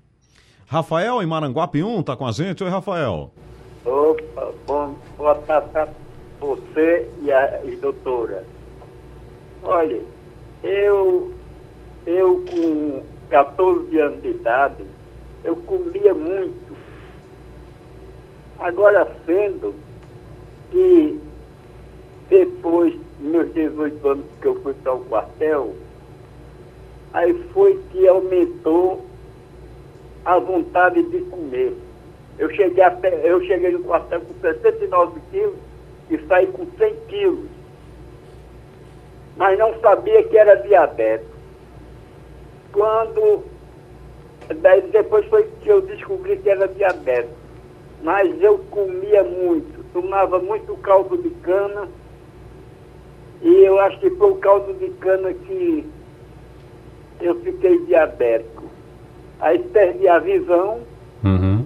Rafael, 0.66 1.22
em 1.22 1.26
Maranguape 1.26 1.84
1, 1.84 2.00
está 2.00 2.16
com 2.16 2.26
a 2.26 2.32
gente. 2.32 2.64
Oi, 2.64 2.70
Rafael. 2.70 3.30
Opa, 3.84 4.54
bom, 4.66 4.96
boa 5.18 5.36
tarde 5.36 5.68
para 5.72 5.90
você 6.40 7.12
e 7.24 7.30
a 7.30 7.66
e 7.66 7.76
doutora. 7.76 8.46
Olha, 9.62 10.02
eu, 10.64 11.34
eu 12.06 12.46
com 12.50 13.04
14 13.30 14.00
anos 14.00 14.22
de 14.22 14.30
idade, 14.30 14.86
eu 15.44 15.58
comia 15.58 16.14
muito. 16.14 16.74
Agora 18.60 19.14
sendo 19.26 19.76
que 20.72 21.20
depois 22.30 22.98
meus 23.24 23.52
18 23.54 24.08
anos 24.08 24.26
que 24.42 24.48
eu 24.48 24.62
fui 24.62 24.74
para 24.74 24.94
o 24.94 25.06
quartel, 25.06 25.74
aí 27.14 27.34
foi 27.54 27.82
que 27.92 28.08
aumentou 28.08 29.06
a 30.26 30.38
vontade 30.40 31.02
de 31.04 31.22
comer. 31.22 31.74
Eu 32.38 32.50
cheguei, 32.50 32.84
até, 32.84 33.22
eu 33.24 33.42
cheguei 33.44 33.72
no 33.72 33.84
quartel 33.84 34.22
com 34.22 34.34
69 34.42 35.22
quilos 35.32 35.56
e 36.10 36.18
saí 36.28 36.48
com 36.48 36.66
100 36.78 36.96
quilos. 37.08 37.50
Mas 39.38 39.58
não 39.58 39.80
sabia 39.80 40.24
que 40.24 40.38
era 40.38 40.56
diabetes. 40.56 41.28
Quando, 42.72 43.44
daí 44.62 44.82
depois 44.82 45.26
foi 45.28 45.48
que 45.62 45.70
eu 45.70 45.82
descobri 45.82 46.38
que 46.38 46.50
era 46.50 46.68
diabetes. 46.68 47.32
Mas 48.02 48.42
eu 48.42 48.58
comia 48.70 49.24
muito, 49.24 49.84
tomava 49.94 50.40
muito 50.40 50.76
caldo 50.78 51.18
de 51.18 51.30
cana, 51.30 51.88
e 53.44 53.64
eu 53.66 53.80
acho 53.82 54.00
que 54.00 54.10
foi 54.12 54.32
o 54.32 54.36
caldo 54.36 54.74
de 54.74 54.90
cana 54.94 55.34
que 55.34 55.86
eu 57.22 57.36
fiquei 57.42 57.78
diabético. 57.86 58.64
Aí 59.40 59.60
perdi 59.60 60.08
a 60.08 60.20
visão, 60.20 60.80
Uhum. 61.24 61.66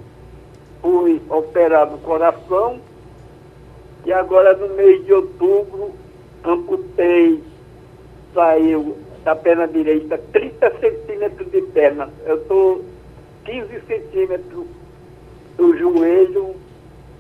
fui 0.82 1.22
operado 1.30 1.96
o 1.96 2.00
coração 2.00 2.80
e 4.06 4.12
agora 4.14 4.56
no 4.56 4.76
mês 4.76 5.06
de 5.06 5.14
outubro 5.14 5.92
amputei, 6.44 7.44
saiu 8.34 8.98
da 9.24 9.36
perna 9.36 9.68
direita 9.68 10.18
30 10.32 10.80
centímetros 10.80 11.52
de 11.52 11.62
perna. 11.62 12.10
Eu 12.26 12.38
estou 12.38 12.86
15 13.46 13.82
centímetros 13.88 14.66
do 15.58 15.78
joelho 15.78 16.56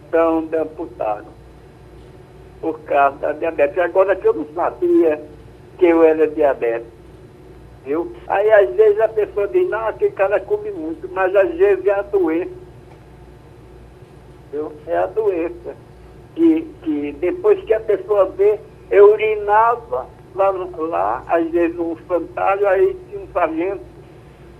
estão 0.05 0.47
amputado 0.61 1.25
por 2.61 2.79
causa 2.81 3.17
da 3.17 3.31
diabetes. 3.33 3.77
Agora 3.77 4.15
que 4.15 4.27
eu 4.27 4.33
não 4.33 4.45
sabia 4.53 5.21
que 5.77 5.85
eu 5.85 6.03
era 6.03 6.27
diabético. 6.27 6.91
Viu? 7.85 8.11
Aí 8.27 8.51
às 8.51 8.69
vezes 8.75 8.99
a 8.99 9.07
pessoa 9.07 9.47
diz, 9.47 9.69
não, 9.69 9.87
aquele 9.87 10.11
cara 10.11 10.39
come 10.39 10.71
muito, 10.71 11.09
mas 11.13 11.33
às 11.35 11.53
vezes 11.55 11.85
é 11.85 11.91
a 11.91 12.01
doença. 12.01 12.51
Viu? 14.51 14.71
É 14.87 14.97
a 14.97 15.05
doença. 15.05 15.75
Que, 16.35 16.67
que 16.83 17.11
depois 17.13 17.63
que 17.63 17.73
a 17.73 17.79
pessoa 17.79 18.25
vê, 18.25 18.59
eu 18.91 19.11
urinava 19.11 20.07
lá, 20.35 20.49
lá 20.49 21.23
às 21.27 21.49
vezes 21.49 21.75
num 21.75 21.95
fantasma, 21.95 22.69
aí 22.69 22.95
tinha 23.09 23.21
um 23.21 23.27
sargento 23.33 23.81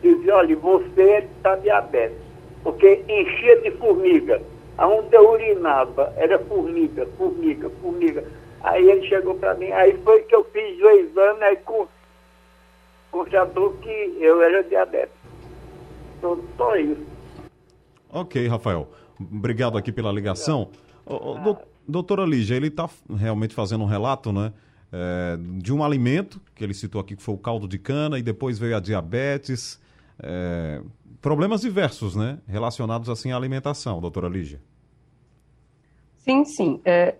dizia, 0.01 0.35
olha, 0.35 0.55
você 0.55 1.25
está 1.35 1.55
diabético, 1.55 2.21
porque 2.63 3.03
enchia 3.07 3.61
de 3.61 3.71
formiga. 3.71 4.41
Aonde 4.77 5.15
eu 5.15 5.31
urinava 5.31 6.13
era 6.15 6.37
formiga, 6.39 7.07
formiga, 7.17 7.69
formiga. 7.81 8.23
Aí 8.61 8.89
ele 8.89 9.07
chegou 9.07 9.35
para 9.35 9.53
mim, 9.55 9.71
aí 9.71 9.97
foi 10.03 10.21
que 10.23 10.35
eu 10.35 10.43
fiz 10.45 10.79
o 10.81 10.89
exame, 10.89 11.43
aí 11.43 11.55
com, 11.57 11.87
constatou 13.11 13.73
que 13.73 14.17
eu 14.19 14.41
era 14.41 14.63
diabético. 14.63 15.17
Só, 16.21 16.37
só 16.57 16.75
isso. 16.75 17.05
Ok, 18.11 18.47
Rafael. 18.47 18.87
Obrigado 19.19 19.77
aqui 19.77 19.91
pela 19.91 20.11
ligação. 20.11 20.69
Ô, 21.05 21.31
ô, 21.31 21.33
dou- 21.39 21.61
doutora 21.87 22.25
Lígia, 22.25 22.55
ele 22.55 22.67
está 22.67 22.89
realmente 23.15 23.53
fazendo 23.53 23.83
um 23.83 23.87
relato, 23.87 24.31
né? 24.31 24.53
é, 24.91 25.37
de 25.61 25.73
um 25.73 25.83
alimento, 25.83 26.39
que 26.55 26.63
ele 26.63 26.73
citou 26.73 27.01
aqui 27.01 27.15
que 27.15 27.23
foi 27.23 27.35
o 27.35 27.37
caldo 27.37 27.67
de 27.67 27.77
cana, 27.77 28.17
e 28.17 28.21
depois 28.21 28.57
veio 28.57 28.75
a 28.77 28.79
diabetes. 28.79 29.79
É, 30.21 30.81
problemas 31.21 31.61
diversos, 31.61 32.15
né? 32.15 32.39
Relacionados 32.47 33.09
assim 33.09 33.31
à 33.31 33.35
alimentação, 33.35 33.99
doutora 33.99 34.27
Lígia. 34.27 34.61
Sim, 36.17 36.43
sim. 36.45 36.81
É, 36.83 37.15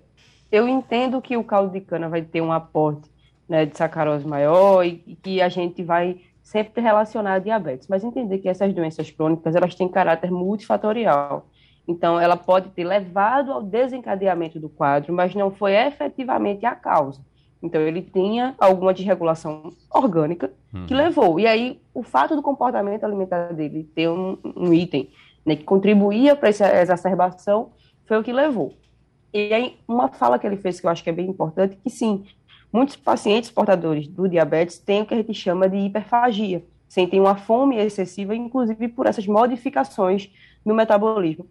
eu 0.52 0.68
entendo 0.68 1.22
que 1.22 1.38
o 1.38 1.44
caldo 1.44 1.72
de 1.72 1.82
cana 1.82 2.10
vai 2.10 2.22
ter 2.22 2.42
um 2.42 2.52
aporte 2.52 3.10
né, 3.48 3.66
de 3.66 3.78
sacarose 3.78 4.28
maior 4.28 4.84
e, 4.84 5.04
e 5.08 5.16
que 5.16 5.42
a 5.42 5.50
gente 5.50 5.84
vai 5.84 6.20
sempre 6.42 6.82
relacionar 6.82 7.34
a 7.34 7.40
diabetes, 7.40 7.88
mas 7.90 8.04
entender 8.04 8.38
que 8.40 8.48
essas 8.48 8.74
doenças 8.74 9.12
crônicas 9.12 9.56
elas 9.56 9.76
têm 9.76 9.88
caráter 9.90 10.32
multifatorial. 10.32 11.48
Então, 11.88 12.20
ela 12.20 12.36
pode 12.36 12.70
ter 12.70 12.84
levado 12.84 13.52
ao 13.52 13.64
desencadeamento 13.64 14.60
do 14.60 14.68
quadro, 14.68 15.14
mas 15.14 15.34
não 15.34 15.52
foi 15.52 15.74
efetivamente 15.74 16.66
a 16.66 16.76
causa. 16.76 17.22
Então, 17.62 17.82
ele 17.82 18.02
tinha 18.02 18.56
alguma 18.60 18.94
desregulação 18.94 19.72
orgânica 19.90 20.52
que 20.86 20.94
levou. 20.94 21.40
E 21.40 21.48
aí, 21.48 21.82
o 21.94 22.04
fato 22.04 22.36
do 22.36 22.42
comportamento 22.42 23.04
alimentar 23.04 23.52
dele 23.54 23.90
ter 23.96 24.10
um, 24.10 24.38
um 24.56 24.74
item 24.74 25.10
né, 25.46 25.56
que 25.56 25.64
contribuía 25.64 26.36
para 26.36 26.50
essa 26.50 26.68
exacerbação 26.82 27.72
foi 28.06 28.18
o 28.18 28.24
que 28.24 28.32
levou. 28.32 28.74
E 29.34 29.54
aí, 29.54 29.78
uma 29.88 30.08
fala 30.08 30.38
que 30.38 30.46
ele 30.46 30.58
fez 30.58 30.80
que 30.80 30.86
eu 30.86 30.92
acho 30.92 31.04
que 31.04 31.10
é 31.10 31.14
bem 31.14 31.28
importante, 31.28 31.78
que 31.84 31.90
sim, 31.90 32.26
muitos 32.72 32.96
pacientes 32.96 33.50
portadores 33.50 34.08
do 34.08 34.28
diabetes 34.28 34.78
têm 34.78 35.02
o 35.02 35.06
que 35.06 35.14
a 35.14 35.18
gente 35.18 35.34
chama 35.34 35.70
de 35.70 35.78
hiperfagia, 35.78 36.64
sentem 36.88 37.20
uma 37.20 37.36
fome 37.36 37.78
excessiva, 37.78 38.36
inclusive 38.36 38.88
por 38.90 39.06
essas 39.06 39.28
modificações 39.28 40.30
no 40.64 40.74
metabolismo. 40.74 41.48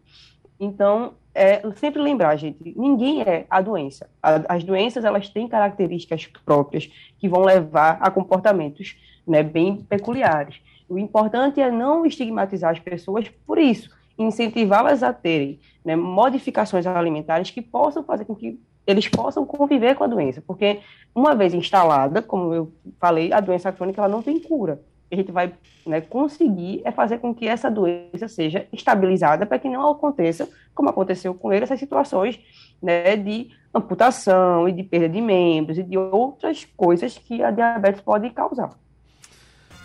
Então, 0.59 1.15
é 1.37 1.63
sempre 1.77 2.01
lembrar, 2.01 2.35
gente, 2.37 2.75
ninguém 2.75 3.21
é 3.21 3.45
a 3.51 3.61
doença. 3.61 4.09
As 4.23 4.65
doenças, 4.65 5.05
elas 5.05 5.29
têm 5.29 5.47
características 5.47 6.27
próprias 6.45 6.91
que 7.19 7.29
vão 7.29 7.43
levar 7.43 7.99
a 8.01 8.11
comportamentos 8.11 8.97
né, 9.27 9.43
bem 9.43 9.77
peculiares. 9.77 10.57
O 10.89 10.99
importante 10.99 11.61
é 11.61 11.71
não 11.71 12.07
estigmatizar 12.07 12.71
as 12.71 12.79
pessoas 12.79 13.29
por 13.47 13.59
isso, 13.59 13.91
incentivá-las 14.19 15.03
a 15.03 15.13
terem 15.13 15.61
né, 15.85 15.95
modificações 15.95 16.87
alimentares 16.87 17.51
que 17.51 17.61
possam 17.61 18.03
fazer 18.03 18.25
com 18.25 18.35
que 18.35 18.59
eles 18.87 19.07
possam 19.09 19.45
conviver 19.45 19.95
com 19.95 20.05
a 20.05 20.07
doença, 20.07 20.43
porque 20.47 20.81
uma 21.15 21.35
vez 21.35 21.53
instalada, 21.53 22.23
como 22.23 22.55
eu 22.55 22.73
falei, 22.99 23.33
a 23.33 23.41
doença 23.41 23.73
crônica 23.73 24.01
ela 24.01 24.09
não 24.09 24.23
tem 24.23 24.41
cura. 24.41 24.81
A 25.11 25.15
gente 25.17 25.31
vai 25.31 25.53
né, 25.87 26.01
conseguir 26.01 26.83
é 26.85 26.91
fazer 26.91 27.19
com 27.19 27.35
que 27.35 27.47
essa 27.47 27.71
doença 27.71 28.27
seja 28.29 28.67
estabilizada 28.73 29.47
para 29.47 29.59
que 29.59 29.69
não 29.69 29.91
aconteça, 29.91 30.49
como 30.75 30.89
aconteceu 30.89 31.35
com 31.35 31.53
ele, 31.53 31.65
essas 31.65 31.79
situações 31.79 32.39
né, 32.83 33.17
de 33.17 33.51
amputação 33.73 34.69
e 34.69 34.73
de 34.73 34.83
perda 34.83 35.09
de 35.09 35.21
membros 35.21 35.79
e 35.79 35.83
de 35.83 35.97
outras 35.97 36.65
coisas 36.77 37.17
que 37.17 37.43
a 37.43 37.51
diabetes 37.51 38.01
pode 38.01 38.31
causar. 38.31 38.71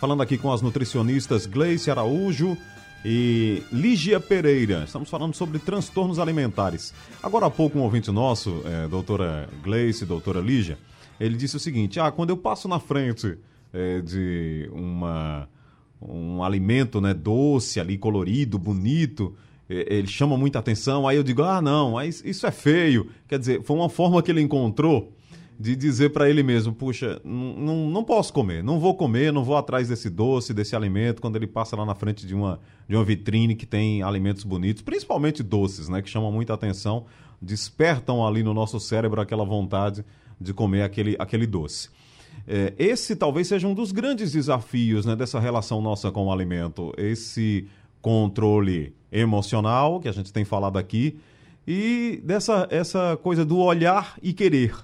Falando 0.00 0.22
aqui 0.22 0.36
com 0.36 0.50
as 0.50 0.60
nutricionistas 0.60 1.46
Gleice 1.46 1.90
Araújo 1.90 2.56
e 3.04 3.62
Lígia 3.70 4.20
Pereira. 4.20 4.84
Estamos 4.84 5.08
falando 5.08 5.34
sobre 5.34 5.58
transtornos 5.58 6.18
alimentares. 6.18 6.94
Agora 7.22 7.46
há 7.46 7.50
pouco 7.50 7.78
um 7.78 7.82
ouvinte 7.82 8.10
nosso, 8.10 8.62
é, 8.64 8.88
doutora 8.88 9.48
Gleice, 9.62 10.04
doutora 10.04 10.40
Lígia, 10.40 10.78
ele 11.20 11.36
disse 11.36 11.56
o 11.56 11.60
seguinte, 11.60 12.00
ah, 12.00 12.10
quando 12.10 12.30
eu 12.30 12.36
passo 12.36 12.66
na 12.66 12.80
frente 12.80 13.38
é, 13.72 14.00
de 14.00 14.68
uma, 14.72 15.48
um 16.00 16.42
alimento 16.42 17.00
né, 17.00 17.14
doce 17.14 17.80
ali, 17.80 17.96
colorido, 17.96 18.58
bonito, 18.58 19.34
é, 19.68 19.96
ele 19.96 20.06
chama 20.06 20.36
muita 20.36 20.58
atenção, 20.58 21.08
aí 21.08 21.16
eu 21.16 21.22
digo, 21.22 21.42
ah, 21.42 21.62
não, 21.62 22.00
isso 22.02 22.46
é 22.46 22.50
feio. 22.50 23.08
Quer 23.26 23.38
dizer, 23.38 23.62
foi 23.62 23.76
uma 23.76 23.88
forma 23.88 24.22
que 24.22 24.30
ele 24.30 24.40
encontrou 24.40 25.12
de 25.58 25.76
dizer 25.76 26.10
para 26.10 26.28
ele 26.28 26.42
mesmo, 26.42 26.72
puxa, 26.72 27.20
não, 27.24 27.54
não, 27.54 27.90
não 27.90 28.04
posso 28.04 28.32
comer, 28.32 28.64
não 28.64 28.80
vou 28.80 28.96
comer, 28.96 29.32
não 29.32 29.44
vou 29.44 29.56
atrás 29.56 29.88
desse 29.88 30.10
doce, 30.10 30.52
desse 30.52 30.74
alimento, 30.74 31.20
quando 31.22 31.36
ele 31.36 31.46
passa 31.46 31.76
lá 31.76 31.84
na 31.86 31.94
frente 31.94 32.26
de 32.26 32.34
uma, 32.34 32.58
de 32.88 32.96
uma 32.96 33.04
vitrine 33.04 33.54
que 33.54 33.64
tem 33.64 34.02
alimentos 34.02 34.42
bonitos, 34.42 34.82
principalmente 34.82 35.40
doces, 35.42 35.88
né, 35.88 36.02
que 36.02 36.10
chamam 36.10 36.32
muita 36.32 36.52
atenção, 36.52 37.06
despertam 37.40 38.26
ali 38.26 38.42
no 38.42 38.52
nosso 38.52 38.80
cérebro 38.80 39.20
aquela 39.20 39.44
vontade 39.44 40.04
de 40.40 40.52
comer 40.52 40.82
aquele, 40.82 41.14
aquele 41.18 41.46
doce. 41.46 41.90
É, 42.46 42.72
esse 42.78 43.14
talvez 43.14 43.48
seja 43.48 43.68
um 43.68 43.74
dos 43.74 43.92
grandes 43.92 44.32
desafios 44.32 45.06
né, 45.06 45.14
dessa 45.14 45.38
relação 45.38 45.80
nossa 45.80 46.10
com 46.10 46.26
o 46.26 46.32
alimento, 46.32 46.92
esse 46.96 47.68
controle 48.00 48.94
emocional 49.12 50.00
que 50.00 50.08
a 50.08 50.12
gente 50.12 50.32
tem 50.32 50.44
falado 50.44 50.76
aqui 50.76 51.18
e 51.66 52.20
dessa 52.24 52.66
essa 52.70 53.16
coisa 53.22 53.44
do 53.44 53.58
olhar 53.58 54.18
e 54.22 54.32
querer. 54.32 54.74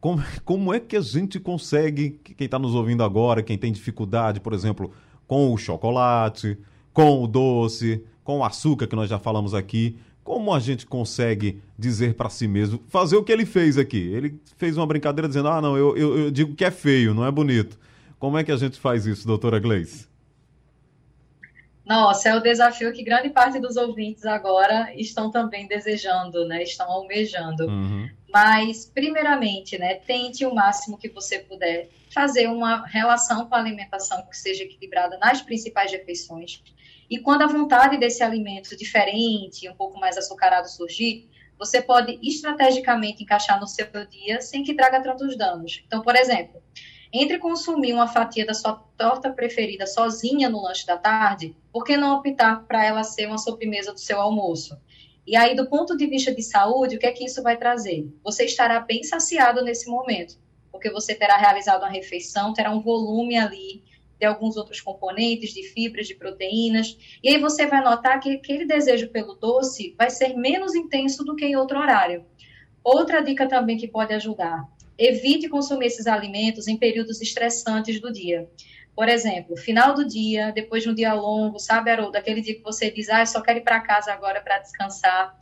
Como, 0.00 0.22
como 0.44 0.74
é 0.74 0.78
que 0.78 0.96
a 0.96 1.00
gente 1.00 1.40
consegue, 1.40 2.20
quem 2.36 2.44
está 2.44 2.58
nos 2.58 2.74
ouvindo 2.74 3.02
agora, 3.02 3.42
quem 3.42 3.56
tem 3.56 3.72
dificuldade, 3.72 4.38
por 4.38 4.52
exemplo, 4.52 4.92
com 5.26 5.50
o 5.50 5.56
chocolate, 5.56 6.58
com 6.92 7.24
o 7.24 7.26
doce, 7.26 8.04
com 8.22 8.40
o 8.40 8.44
açúcar, 8.44 8.86
que 8.86 8.94
nós 8.94 9.08
já 9.08 9.18
falamos 9.18 9.54
aqui, 9.54 9.96
como 10.24 10.54
a 10.54 10.58
gente 10.58 10.86
consegue 10.86 11.62
dizer 11.78 12.14
para 12.14 12.30
si 12.30 12.48
mesmo, 12.48 12.82
fazer 12.88 13.16
o 13.16 13.22
que 13.22 13.30
ele 13.30 13.44
fez 13.44 13.76
aqui? 13.76 13.98
Ele 13.98 14.40
fez 14.56 14.76
uma 14.78 14.86
brincadeira 14.86 15.28
dizendo, 15.28 15.48
ah, 15.48 15.60
não, 15.60 15.76
eu, 15.76 15.94
eu, 15.96 16.18
eu 16.18 16.30
digo 16.30 16.54
que 16.56 16.64
é 16.64 16.70
feio, 16.70 17.12
não 17.12 17.26
é 17.26 17.30
bonito. 17.30 17.78
Como 18.18 18.38
é 18.38 18.42
que 18.42 18.50
a 18.50 18.56
gente 18.56 18.80
faz 18.80 19.04
isso, 19.04 19.26
doutora 19.26 19.60
Gleice? 19.60 20.08
Nossa, 21.84 22.30
é 22.30 22.34
o 22.34 22.40
desafio 22.40 22.90
que 22.94 23.04
grande 23.04 23.28
parte 23.28 23.60
dos 23.60 23.76
ouvintes 23.76 24.24
agora 24.24 24.90
estão 24.96 25.30
também 25.30 25.68
desejando, 25.68 26.46
né? 26.46 26.62
Estão 26.62 26.90
almejando. 26.90 27.66
Uhum. 27.66 28.08
Mas, 28.32 28.86
primeiramente, 28.86 29.76
né, 29.76 29.96
tente 29.96 30.46
o 30.46 30.54
máximo 30.54 30.96
que 30.96 31.10
você 31.10 31.40
puder 31.40 31.90
fazer 32.12 32.48
uma 32.48 32.86
relação 32.86 33.46
com 33.46 33.54
a 33.54 33.58
alimentação 33.58 34.24
que 34.26 34.36
seja 34.38 34.62
equilibrada 34.62 35.18
nas 35.18 35.42
principais 35.42 35.92
refeições. 35.92 36.62
E 37.10 37.18
quando 37.18 37.42
a 37.42 37.46
vontade 37.46 37.96
desse 37.96 38.22
alimento 38.22 38.76
diferente, 38.76 39.68
um 39.68 39.74
pouco 39.74 39.98
mais 39.98 40.16
açucarado 40.16 40.68
surgir, 40.68 41.28
você 41.58 41.80
pode 41.80 42.18
estrategicamente 42.22 43.22
encaixar 43.22 43.60
no 43.60 43.66
seu 43.66 43.86
dia 44.10 44.40
sem 44.40 44.62
que 44.62 44.74
traga 44.74 45.02
tantos 45.02 45.36
danos. 45.36 45.82
Então, 45.86 46.02
por 46.02 46.16
exemplo, 46.16 46.62
entre 47.12 47.38
consumir 47.38 47.92
uma 47.92 48.08
fatia 48.08 48.44
da 48.44 48.54
sua 48.54 48.72
torta 48.96 49.30
preferida 49.30 49.86
sozinha 49.86 50.48
no 50.48 50.62
lanche 50.62 50.84
da 50.84 50.96
tarde, 50.96 51.56
por 51.72 51.84
que 51.84 51.96
não 51.96 52.16
optar 52.16 52.64
para 52.66 52.84
ela 52.84 53.04
ser 53.04 53.26
uma 53.26 53.38
sobremesa 53.38 53.92
do 53.92 54.00
seu 54.00 54.20
almoço? 54.20 54.76
E 55.26 55.36
aí, 55.36 55.54
do 55.54 55.66
ponto 55.68 55.96
de 55.96 56.06
vista 56.06 56.34
de 56.34 56.42
saúde, 56.42 56.96
o 56.96 56.98
que 56.98 57.06
é 57.06 57.12
que 57.12 57.24
isso 57.24 57.42
vai 57.42 57.56
trazer? 57.56 58.12
Você 58.22 58.44
estará 58.44 58.80
bem 58.80 59.02
saciado 59.04 59.62
nesse 59.62 59.88
momento, 59.88 60.36
porque 60.70 60.90
você 60.90 61.14
terá 61.14 61.36
realizado 61.36 61.82
uma 61.82 61.88
refeição, 61.88 62.52
terá 62.52 62.70
um 62.70 62.80
volume 62.80 63.38
ali 63.38 63.82
de 64.18 64.26
alguns 64.26 64.56
outros 64.56 64.80
componentes, 64.80 65.50
de 65.50 65.62
fibras, 65.62 66.06
de 66.06 66.14
proteínas, 66.14 66.96
e 67.22 67.28
aí 67.28 67.40
você 67.40 67.66
vai 67.66 67.82
notar 67.82 68.20
que 68.20 68.30
aquele 68.30 68.64
desejo 68.64 69.08
pelo 69.08 69.34
doce 69.34 69.94
vai 69.98 70.10
ser 70.10 70.36
menos 70.36 70.74
intenso 70.74 71.24
do 71.24 71.36
que 71.36 71.44
em 71.44 71.56
outro 71.56 71.78
horário. 71.78 72.24
Outra 72.82 73.22
dica 73.22 73.48
também 73.48 73.76
que 73.76 73.88
pode 73.88 74.12
ajudar: 74.12 74.68
evite 74.98 75.48
consumir 75.48 75.86
esses 75.86 76.06
alimentos 76.06 76.68
em 76.68 76.76
períodos 76.76 77.20
estressantes 77.20 78.00
do 78.00 78.12
dia. 78.12 78.48
Por 78.94 79.08
exemplo, 79.08 79.56
final 79.56 79.92
do 79.94 80.06
dia, 80.06 80.52
depois 80.52 80.84
de 80.84 80.88
um 80.88 80.94
dia 80.94 81.12
longo, 81.14 81.58
sabe, 81.58 81.90
Haroldo, 81.90 82.16
aquele 82.16 82.40
dia 82.40 82.54
que 82.54 82.62
você 82.62 82.90
diz, 82.90 83.08
ah, 83.08 83.26
só 83.26 83.40
quero 83.40 83.58
ir 83.58 83.62
para 83.62 83.80
casa 83.80 84.12
agora 84.12 84.40
para 84.40 84.58
descansar. 84.58 85.36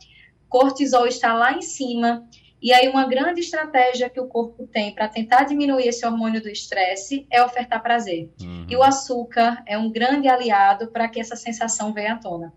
Cortisol 0.49 1.05
está 1.05 1.33
lá 1.33 1.53
em 1.53 1.61
cima. 1.61 2.27
E 2.63 2.71
aí, 2.71 2.87
uma 2.87 3.05
grande 3.05 3.41
estratégia 3.41 4.09
que 4.09 4.21
o 4.21 4.25
corpo 4.25 4.65
tem 4.65 4.95
para 4.95 5.09
tentar 5.09 5.43
diminuir 5.43 5.85
esse 5.85 6.05
hormônio 6.05 6.41
do 6.41 6.47
estresse 6.47 7.27
é 7.29 7.43
ofertar 7.43 7.83
prazer. 7.83 8.31
Uhum. 8.41 8.65
E 8.69 8.75
o 8.77 8.81
açúcar 8.81 9.61
é 9.67 9.77
um 9.77 9.91
grande 9.91 10.29
aliado 10.29 10.87
para 10.87 11.09
que 11.09 11.19
essa 11.19 11.35
sensação 11.35 11.93
venha 11.93 12.13
à 12.13 12.17
tona. 12.17 12.53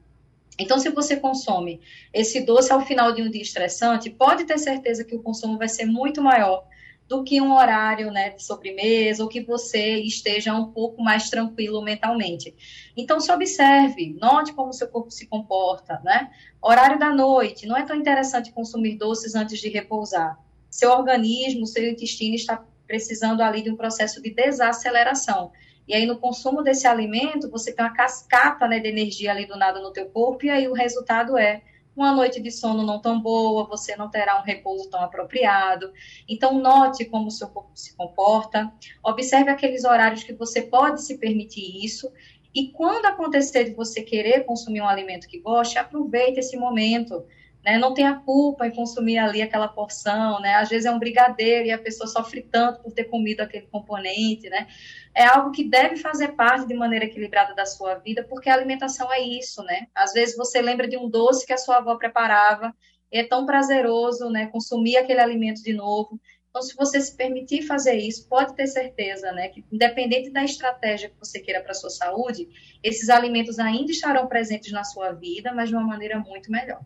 Então, 0.57 0.79
se 0.79 0.91
você 0.91 1.17
consome 1.17 1.81
esse 2.15 2.41
doce 2.47 2.73
ao 2.73 2.81
final 2.83 3.13
de 3.13 3.21
um 3.21 3.29
dia 3.29 3.43
estressante, 3.43 4.09
pode 4.09 4.45
ter 4.45 4.59
certeza 4.59 5.03
que 5.05 5.17
o 5.17 5.23
consumo 5.23 5.59
vai 5.59 5.69
ser 5.69 5.87
muito 5.87 6.23
maior 6.23 6.65
do 7.09 7.23
que 7.23 7.41
um 7.41 7.55
horário 7.55 8.11
né, 8.11 8.31
de 8.31 8.43
sobremesa 8.43 9.23
ou 9.23 9.29
que 9.29 9.41
você 9.41 9.99
esteja 10.01 10.55
um 10.55 10.73
pouco 10.73 11.03
mais 11.03 11.31
tranquilo 11.31 11.83
mentalmente. 11.83 12.55
Então, 12.97 13.21
se 13.21 13.31
observe, 13.31 14.17
note 14.21 14.53
como 14.53 14.73
seu 14.73 14.89
corpo 14.89 15.11
se 15.11 15.27
comporta, 15.27 16.01
né? 16.05 16.31
Horário 16.61 16.99
da 16.99 17.13
noite, 17.13 17.67
não 17.67 17.77
é 17.77 17.85
tão 17.85 17.95
interessante 17.95 18.53
consumir 18.53 18.97
doces 18.97 19.35
antes 19.35 19.61
de 19.61 19.69
repousar. 19.69 20.39
Seu 20.69 20.91
organismo, 20.91 21.67
seu 21.67 21.89
intestino 21.89 22.35
está 22.35 22.65
precisando 22.87 23.41
ali 23.41 23.63
de 23.63 23.71
um 23.71 23.77
processo 23.77 24.21
de 24.21 24.31
desaceleração. 24.31 25.53
E 25.87 25.95
aí, 25.95 26.05
no 26.07 26.19
consumo 26.19 26.63
desse 26.63 26.89
alimento, 26.89 27.49
você 27.49 27.73
tem 27.73 27.85
uma 27.85 27.95
cascata 27.95 28.67
né, 28.67 28.81
de 28.81 28.89
energia 28.89 29.31
ali 29.31 29.47
do 29.47 29.57
nada 29.57 29.81
no 29.81 29.93
teu 29.93 30.07
corpo, 30.07 30.45
e 30.45 30.51
aí 30.51 30.67
o 30.67 30.73
resultado 30.73 31.39
é 31.39 31.63
uma 31.97 32.13
noite 32.13 32.41
de 32.41 32.51
sono 32.51 32.83
não 32.83 33.01
tão 33.01 33.21
boa, 33.21 33.65
você 33.65 33.97
não 33.97 34.11
terá 34.11 34.39
um 34.39 34.45
repouso 34.45 34.91
tão 34.91 35.01
apropriado. 35.01 35.91
Então, 36.29 36.59
note 36.61 37.07
como 37.07 37.29
o 37.29 37.31
seu 37.31 37.49
corpo 37.49 37.71
se 37.75 37.97
comporta, 37.97 38.71
observe 39.03 39.51
aqueles 39.51 39.85
horários 39.85 40.23
que 40.23 40.35
você 40.35 40.63
pode 40.63 41.03
se 41.03 41.17
permitir 41.19 41.85
isso. 41.85 42.13
E 42.55 42.71
quando 42.73 43.07
acontecer 43.07 43.65
de 43.65 43.75
você 43.75 44.03
querer 44.03 44.45
consumir 44.45 44.81
um 44.81 44.89
alimento 44.89 45.27
que 45.27 45.41
goste, 45.41 45.79
aproveite 45.79 46.41
esse 46.41 46.57
momento. 46.57 47.25
Né? 47.67 47.79
Não 47.79 47.93
tenha 47.93 48.15
culpa 48.15 48.69
em 48.69 48.71
consumir 48.71 49.19
ali 49.19 49.43
aquela 49.43 49.67
porção, 49.67 50.39
né? 50.41 50.55
Às 50.55 50.69
vezes 50.69 50.87
é 50.87 50.91
um 50.93 51.01
brigadeiro 51.01 51.67
e 51.67 51.73
a 51.73 51.79
pessoa 51.79 52.07
sofre 52.07 52.41
tanto 52.41 52.81
por 52.81 52.93
ter 52.93 53.05
comido 53.05 53.41
aquele 53.41 53.67
componente, 53.67 54.49
né? 54.49 54.69
É 55.13 55.25
algo 55.25 55.51
que 55.51 55.69
deve 55.69 55.97
fazer 55.97 56.37
parte 56.37 56.69
de 56.69 56.75
maneira 56.75 57.07
equilibrada 57.07 57.57
da 57.57 57.67
sua 57.67 57.97
vida, 57.97 58.23
porque 58.23 58.49
a 58.49 58.55
alimentação 58.55 59.13
é 59.13 59.21
isso, 59.21 59.65
né? 59.65 59.89
Às 59.93 60.13
vezes 60.13 60.37
você 60.37 60.63
lembra 60.63 60.87
de 60.87 60.97
um 60.97 61.11
doce 61.11 61.45
que 61.45 61.53
a 61.53 61.59
sua 61.59 61.79
avó 61.79 61.97
preparava, 61.97 62.73
e 63.11 63.19
é 63.19 63.25
tão 63.25 63.45
prazeroso, 63.45 64.31
né? 64.31 64.47
Consumir 64.47 64.99
aquele 64.99 65.21
alimento 65.21 65.61
de 65.61 65.73
novo. 65.73 66.21
Então, 66.49 66.63
se 66.63 66.77
você 66.77 67.01
se 67.01 67.17
permitir 67.17 67.63
fazer 67.63 67.97
isso, 67.97 68.29
pode 68.29 68.55
ter 68.55 68.69
certeza, 68.69 69.31
né, 69.33 69.49
que 69.49 69.63
independente 69.71 70.31
da 70.31 70.43
estratégia 70.43 71.11
que 71.11 71.19
você 71.19 71.39
queira 71.39 71.61
para 71.61 71.73
a 71.73 71.75
sua 71.75 71.91
saúde, 71.91 72.49
esses 72.83 73.11
alimentos 73.11 73.59
ainda 73.59 73.93
estarão 73.93 74.27
presentes 74.27 74.73
na 74.73 74.83
sua 74.83 75.13
vida, 75.13 75.53
mas 75.53 75.69
de 75.69 75.75
uma 75.75 75.85
maneira 75.85 76.19
muito 76.19 76.51
melhor. 76.51 76.81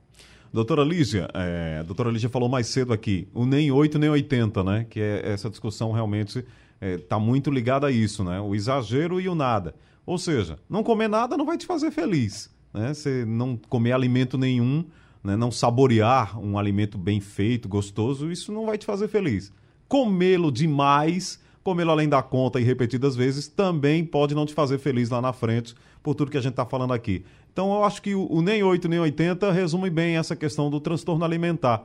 Doutora 0.53 0.83
Lígia, 0.83 1.29
é, 1.33 1.79
a 1.79 1.83
doutora 1.85 2.11
Lígia 2.11 2.29
falou 2.29 2.49
mais 2.49 2.67
cedo 2.67 2.93
aqui, 2.93 3.29
o 3.33 3.47
nem 3.47 3.71
8 3.71 3.99
nem 4.01 4.11
80, 4.11 4.65
né? 4.65 4.87
Que 4.91 5.01
é 5.01 5.33
essa 5.33 5.49
discussão 5.49 5.93
realmente 5.93 6.39
está 6.39 6.51
é, 6.81 6.99
tá 6.99 7.19
muito 7.21 7.51
ligada 7.53 7.87
a 7.87 7.91
isso, 7.91 8.25
né? 8.25 8.41
O 8.41 8.55
exagero 8.55 9.21
e 9.21 9.29
o 9.29 9.35
nada. 9.35 9.75
Ou 10.05 10.19
seja, 10.19 10.59
não 10.69 10.83
comer 10.83 11.09
nada 11.09 11.37
não 11.37 11.47
vai 11.47 11.57
te 11.57 11.67
fazer 11.67 11.93
feliz, 11.93 12.51
né? 12.75 12.93
Você 12.93 13.25
não 13.25 13.57
comer 13.57 13.93
alimento 13.93 14.37
nenhum, 14.37 14.85
né? 15.23 15.37
não 15.37 15.53
saborear 15.53 16.37
um 16.41 16.59
alimento 16.59 16.99
bem 16.99 17.21
feito, 17.21 17.69
gostoso, 17.69 18.31
isso 18.31 18.51
não 18.51 18.67
vai 18.67 18.77
te 18.77 18.85
fazer 18.85 19.07
feliz. 19.07 19.53
Comê-lo 19.87 20.51
demais, 20.51 21.41
comê-lo 21.63 21.93
além 21.93 22.09
da 22.09 22.23
conta 22.23 22.61
e 22.61 22.65
repetidas 22.65 23.15
vezes, 23.15 23.47
também 23.47 24.05
pode 24.05 24.35
não 24.35 24.47
te 24.47 24.55
fazer 24.55 24.79
feliz 24.79 25.11
lá 25.11 25.21
na 25.21 25.33
frente, 25.33 25.77
por 26.03 26.15
tudo 26.15 26.31
que 26.31 26.39
a 26.39 26.41
gente 26.41 26.53
está 26.53 26.65
falando 26.65 26.93
aqui. 26.93 27.25
Então 27.61 27.75
eu 27.75 27.85
acho 27.85 28.01
que 28.01 28.15
o, 28.15 28.41
nem 28.41 28.63
8 28.63 28.89
nem 28.89 28.99
80 28.99 29.53
resume 29.53 29.91
bem 29.91 30.17
essa 30.17 30.35
questão 30.35 30.71
do 30.71 30.81
transtorno 30.81 31.27
alimentar. 31.27 31.85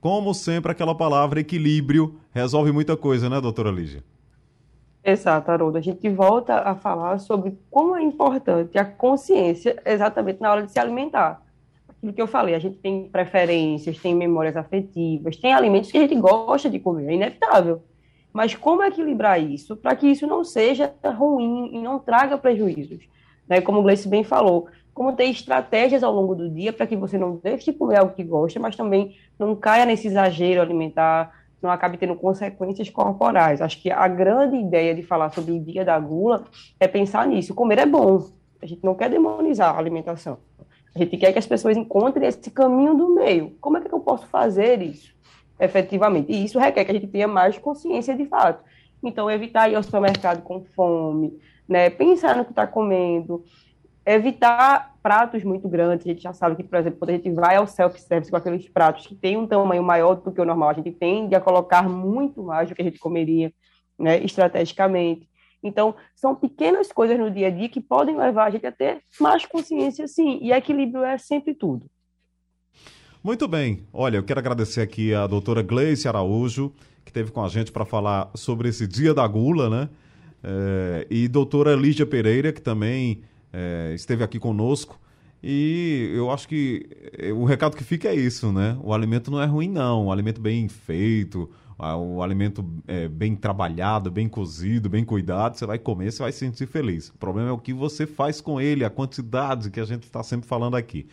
Como 0.00 0.32
sempre, 0.32 0.72
aquela 0.72 0.94
palavra 0.94 1.40
equilíbrio 1.40 2.18
resolve 2.32 2.72
muita 2.72 2.96
coisa, 2.96 3.28
né, 3.28 3.38
doutora 3.38 3.70
Lígia? 3.70 4.02
Exato, 5.04 5.50
Haroldo. 5.50 5.76
A 5.76 5.80
gente 5.82 6.08
volta 6.08 6.60
a 6.60 6.74
falar 6.74 7.18
sobre 7.18 7.58
como 7.70 7.94
é 7.96 8.02
importante 8.02 8.78
a 8.78 8.84
consciência 8.86 9.76
exatamente 9.84 10.40
na 10.40 10.50
hora 10.50 10.62
de 10.62 10.72
se 10.72 10.80
alimentar. 10.80 11.42
Aquilo 11.86 12.14
que 12.14 12.22
eu 12.22 12.26
falei, 12.26 12.54
a 12.54 12.58
gente 12.58 12.78
tem 12.78 13.06
preferências, 13.10 13.98
tem 13.98 14.14
memórias 14.14 14.56
afetivas, 14.56 15.36
tem 15.36 15.52
alimentos 15.52 15.92
que 15.92 15.98
a 15.98 16.00
gente 16.00 16.16
gosta 16.18 16.70
de 16.70 16.78
comer, 16.78 17.10
é 17.10 17.14
inevitável. 17.14 17.82
Mas 18.32 18.54
como 18.54 18.82
equilibrar 18.82 19.38
isso 19.38 19.76
para 19.76 19.94
que 19.94 20.06
isso 20.06 20.26
não 20.26 20.42
seja 20.42 20.94
ruim 21.04 21.74
e 21.74 21.82
não 21.82 21.98
traga 21.98 22.38
prejuízos? 22.38 23.06
Né? 23.50 23.60
Como 23.60 23.80
o 23.80 23.82
Gleice 23.82 24.08
bem 24.08 24.22
falou, 24.22 24.68
como 24.94 25.14
ter 25.14 25.24
estratégias 25.24 26.02
ao 26.02 26.12
longo 26.12 26.34
do 26.34 26.50
dia 26.50 26.72
para 26.72 26.86
que 26.86 26.96
você 26.96 27.16
não 27.16 27.36
deixe 27.36 27.72
de 27.72 27.78
comer 27.78 27.98
algo 27.98 28.14
que 28.14 28.24
gosta, 28.24 28.58
mas 28.60 28.76
também 28.76 29.16
não 29.38 29.54
caia 29.54 29.86
nesse 29.86 30.08
exagero 30.08 30.60
alimentar, 30.60 31.32
não 31.62 31.70
acabe 31.70 31.98
tendo 31.98 32.14
consequências 32.14 32.88
corporais. 32.90 33.60
Acho 33.60 33.80
que 33.80 33.90
a 33.90 34.08
grande 34.08 34.56
ideia 34.56 34.94
de 34.94 35.02
falar 35.02 35.30
sobre 35.30 35.52
o 35.52 35.60
dia 35.60 35.84
da 35.84 35.98
gula 35.98 36.44
é 36.78 36.88
pensar 36.88 37.26
nisso. 37.26 37.54
Comer 37.54 37.78
é 37.78 37.86
bom, 37.86 38.26
a 38.62 38.66
gente 38.66 38.84
não 38.84 38.94
quer 38.94 39.10
demonizar 39.10 39.74
a 39.74 39.78
alimentação. 39.78 40.38
A 40.94 40.98
gente 40.98 41.16
quer 41.16 41.32
que 41.32 41.38
as 41.38 41.46
pessoas 41.46 41.76
encontrem 41.76 42.26
esse 42.26 42.50
caminho 42.50 42.94
do 42.94 43.14
meio. 43.14 43.56
Como 43.60 43.78
é 43.78 43.80
que 43.80 43.92
eu 43.92 44.00
posso 44.00 44.26
fazer 44.26 44.82
isso 44.82 45.14
efetivamente? 45.58 46.32
E 46.32 46.44
isso 46.44 46.58
requer 46.58 46.84
que 46.84 46.90
a 46.90 46.94
gente 46.94 47.06
tenha 47.06 47.28
mais 47.28 47.58
consciência 47.58 48.14
de 48.16 48.26
fato. 48.26 48.64
Então, 49.02 49.30
evitar 49.30 49.68
ir 49.68 49.76
ao 49.76 49.82
supermercado 49.82 50.42
com 50.42 50.62
fome, 50.62 51.38
né? 51.68 51.88
pensar 51.88 52.36
no 52.36 52.44
que 52.44 52.52
está 52.52 52.66
comendo, 52.66 53.42
evitar 54.04 54.94
pratos 55.02 55.44
muito 55.44 55.68
grandes. 55.68 56.06
A 56.06 56.10
gente 56.10 56.22
já 56.22 56.32
sabe 56.32 56.56
que, 56.56 56.64
por 56.64 56.78
exemplo, 56.78 56.98
quando 56.98 57.10
a 57.10 57.14
gente 57.14 57.30
vai 57.30 57.56
ao 57.56 57.66
self-service 57.66 58.30
com 58.30 58.36
aqueles 58.36 58.68
pratos 58.68 59.06
que 59.06 59.14
têm 59.14 59.36
um 59.36 59.46
tamanho 59.46 59.82
maior 59.82 60.14
do 60.14 60.32
que 60.32 60.40
o 60.40 60.44
normal, 60.44 60.70
a 60.70 60.74
gente 60.74 60.90
tende 60.90 61.34
a 61.34 61.40
colocar 61.40 61.88
muito 61.88 62.42
mais 62.42 62.68
do 62.68 62.74
que 62.74 62.82
a 62.82 62.84
gente 62.84 62.98
comeria, 62.98 63.52
né, 63.98 64.22
estrategicamente. 64.22 65.28
Então, 65.62 65.94
são 66.14 66.34
pequenas 66.34 66.90
coisas 66.90 67.18
no 67.18 67.30
dia 67.30 67.48
a 67.48 67.50
dia 67.50 67.68
que 67.68 67.80
podem 67.80 68.16
levar 68.16 68.46
a 68.46 68.50
gente 68.50 68.66
a 68.66 68.72
ter 68.72 69.02
mais 69.20 69.44
consciência, 69.44 70.08
sim. 70.08 70.38
E 70.40 70.52
equilíbrio 70.52 71.04
é 71.04 71.18
sempre 71.18 71.54
tudo. 71.54 71.86
Muito 73.22 73.46
bem. 73.46 73.86
Olha, 73.92 74.16
eu 74.16 74.22
quero 74.22 74.40
agradecer 74.40 74.80
aqui 74.80 75.12
a 75.12 75.26
doutora 75.26 75.62
Gleice 75.62 76.08
Araújo, 76.08 76.72
que 77.04 77.10
esteve 77.10 77.30
com 77.30 77.44
a 77.44 77.48
gente 77.48 77.70
para 77.70 77.84
falar 77.84 78.30
sobre 78.34 78.70
esse 78.70 78.86
Dia 78.86 79.12
da 79.12 79.26
Gula, 79.26 79.68
né? 79.68 79.88
É, 80.42 81.06
e 81.10 81.28
doutora 81.28 81.74
Lígia 81.74 82.06
Pereira, 82.06 82.50
que 82.50 82.62
também 82.62 83.20
é, 83.52 83.92
esteve 83.94 84.24
aqui 84.24 84.38
conosco. 84.38 84.98
E 85.42 86.12
eu 86.14 86.30
acho 86.30 86.46
que 86.46 86.86
é, 87.18 87.32
o 87.32 87.44
recado 87.44 87.76
que 87.76 87.84
fica 87.84 88.08
é 88.08 88.14
isso, 88.14 88.52
né? 88.52 88.76
O 88.82 88.92
alimento 88.92 89.30
não 89.30 89.40
é 89.40 89.46
ruim, 89.46 89.68
não. 89.68 90.06
O 90.06 90.12
alimento 90.12 90.40
bem 90.40 90.68
feito, 90.68 91.48
o 91.78 92.22
alimento 92.22 92.64
é, 92.86 93.08
bem 93.08 93.34
trabalhado, 93.34 94.10
bem 94.10 94.28
cozido, 94.28 94.90
bem 94.90 95.04
cuidado, 95.04 95.56
você 95.56 95.64
vai 95.64 95.78
comer, 95.78 96.12
você 96.12 96.22
vai 96.22 96.32
se 96.32 96.40
sentir 96.40 96.66
feliz. 96.66 97.08
O 97.08 97.18
problema 97.18 97.48
é 97.48 97.52
o 97.52 97.58
que 97.58 97.72
você 97.72 98.06
faz 98.06 98.40
com 98.40 98.60
ele, 98.60 98.84
a 98.84 98.90
quantidade 98.90 99.70
que 99.70 99.80
a 99.80 99.84
gente 99.84 100.02
está 100.02 100.22
sempre 100.22 100.46
falando 100.46 100.76
aqui. 100.76 101.06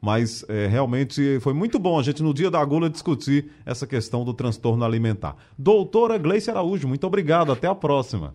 Mas 0.00 0.44
é, 0.48 0.66
realmente 0.66 1.38
foi 1.40 1.52
muito 1.52 1.78
bom 1.78 1.98
a 1.98 2.02
gente, 2.02 2.22
no 2.22 2.34
dia 2.34 2.50
da 2.50 2.62
gula, 2.64 2.90
discutir 2.90 3.50
essa 3.64 3.86
questão 3.86 4.24
do 4.24 4.34
transtorno 4.34 4.84
alimentar. 4.84 5.36
Doutora 5.58 6.18
Gleice 6.18 6.50
Araújo, 6.50 6.88
muito 6.88 7.06
obrigado. 7.06 7.52
Até 7.52 7.66
a 7.66 7.74
próxima. 7.74 8.34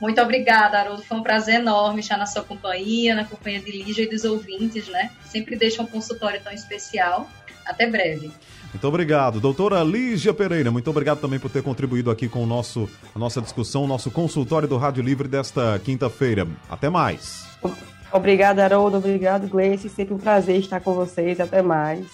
Muito 0.00 0.20
obrigada, 0.20 0.78
Haroldo. 0.78 1.02
Foi 1.02 1.18
um 1.18 1.22
prazer 1.22 1.56
enorme 1.56 2.00
estar 2.00 2.16
na 2.16 2.26
sua 2.26 2.42
companhia, 2.42 3.14
na 3.14 3.24
companhia 3.24 3.60
de 3.60 3.70
Lígia 3.70 4.04
e 4.04 4.08
dos 4.08 4.24
ouvintes, 4.24 4.88
né? 4.88 5.10
Sempre 5.24 5.56
deixa 5.56 5.82
um 5.82 5.86
consultório 5.86 6.40
tão 6.42 6.52
especial. 6.52 7.28
Até 7.66 7.86
breve. 7.86 8.32
Muito 8.72 8.86
obrigado. 8.86 9.40
Doutora 9.40 9.82
Lígia 9.82 10.32
Pereira, 10.32 10.70
muito 10.70 10.88
obrigado 10.88 11.20
também 11.20 11.38
por 11.38 11.50
ter 11.50 11.62
contribuído 11.62 12.10
aqui 12.10 12.28
com 12.28 12.42
o 12.42 12.46
nosso, 12.46 12.88
a 13.14 13.18
nossa 13.18 13.42
discussão, 13.42 13.84
o 13.84 13.86
nosso 13.86 14.10
consultório 14.10 14.66
do 14.66 14.78
Rádio 14.78 15.02
Livre 15.02 15.28
desta 15.28 15.78
quinta-feira. 15.80 16.46
Até 16.68 16.88
mais. 16.88 17.46
Obrigada, 18.12 18.64
Haroldo. 18.64 18.96
Obrigado, 18.96 19.48
Gleice. 19.48 19.88
Sempre 19.88 20.14
um 20.14 20.18
prazer 20.18 20.58
estar 20.60 20.80
com 20.80 20.94
vocês. 20.94 21.40
Até 21.40 21.62
mais. 21.62 22.06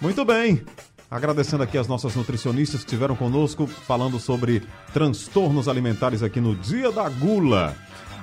Muito 0.00 0.24
bem. 0.24 0.64
Agradecendo 1.14 1.62
aqui 1.62 1.78
as 1.78 1.86
nossas 1.86 2.16
nutricionistas 2.16 2.80
que 2.80 2.86
estiveram 2.86 3.14
conosco 3.14 3.68
falando 3.68 4.18
sobre 4.18 4.64
transtornos 4.92 5.68
alimentares 5.68 6.24
aqui 6.24 6.40
no 6.40 6.56
Dia 6.56 6.90
da 6.90 7.08
Gula. 7.08 7.76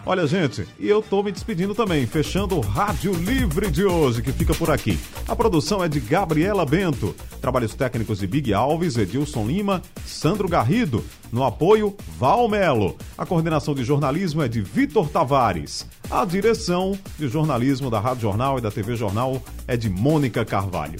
Olha, 0.06 0.28
gente, 0.28 0.68
e 0.78 0.90
eu 0.90 1.02
tô 1.02 1.24
me 1.24 1.32
despedindo 1.32 1.74
também, 1.74 2.06
fechando 2.06 2.58
o 2.58 2.60
Rádio 2.60 3.14
Livre 3.14 3.72
de 3.72 3.86
hoje, 3.86 4.22
que 4.22 4.34
fica 4.34 4.54
por 4.54 4.70
aqui. 4.70 5.00
A 5.26 5.34
produção 5.34 5.82
é 5.82 5.88
de 5.88 6.02
Gabriela 6.02 6.66
Bento, 6.66 7.16
trabalhos 7.40 7.74
técnicos 7.74 8.20
de 8.20 8.28
Big 8.28 8.54
Alves, 8.54 8.98
Edilson 8.98 9.46
Lima, 9.46 9.82
Sandro 10.06 10.50
Garrido, 10.50 11.02
no 11.32 11.46
apoio 11.46 11.96
Val 12.20 12.50
Melo. 12.50 12.98
A 13.18 13.26
coordenação 13.26 13.74
de 13.74 13.86
jornalismo 13.86 14.42
é 14.42 14.50
de 14.50 14.60
Vitor 14.60 15.08
Tavares. 15.08 15.88
A 16.10 16.26
direção 16.26 17.00
de 17.18 17.30
jornalismo 17.30 17.90
da 17.90 18.02
Rádio 18.02 18.24
Jornal 18.24 18.58
e 18.58 18.62
da 18.62 18.70
TV 18.70 18.98
Jornal 18.98 19.42
é 19.66 19.78
de 19.78 19.90
Mônica 19.90 20.44
Carvalho. 20.44 21.00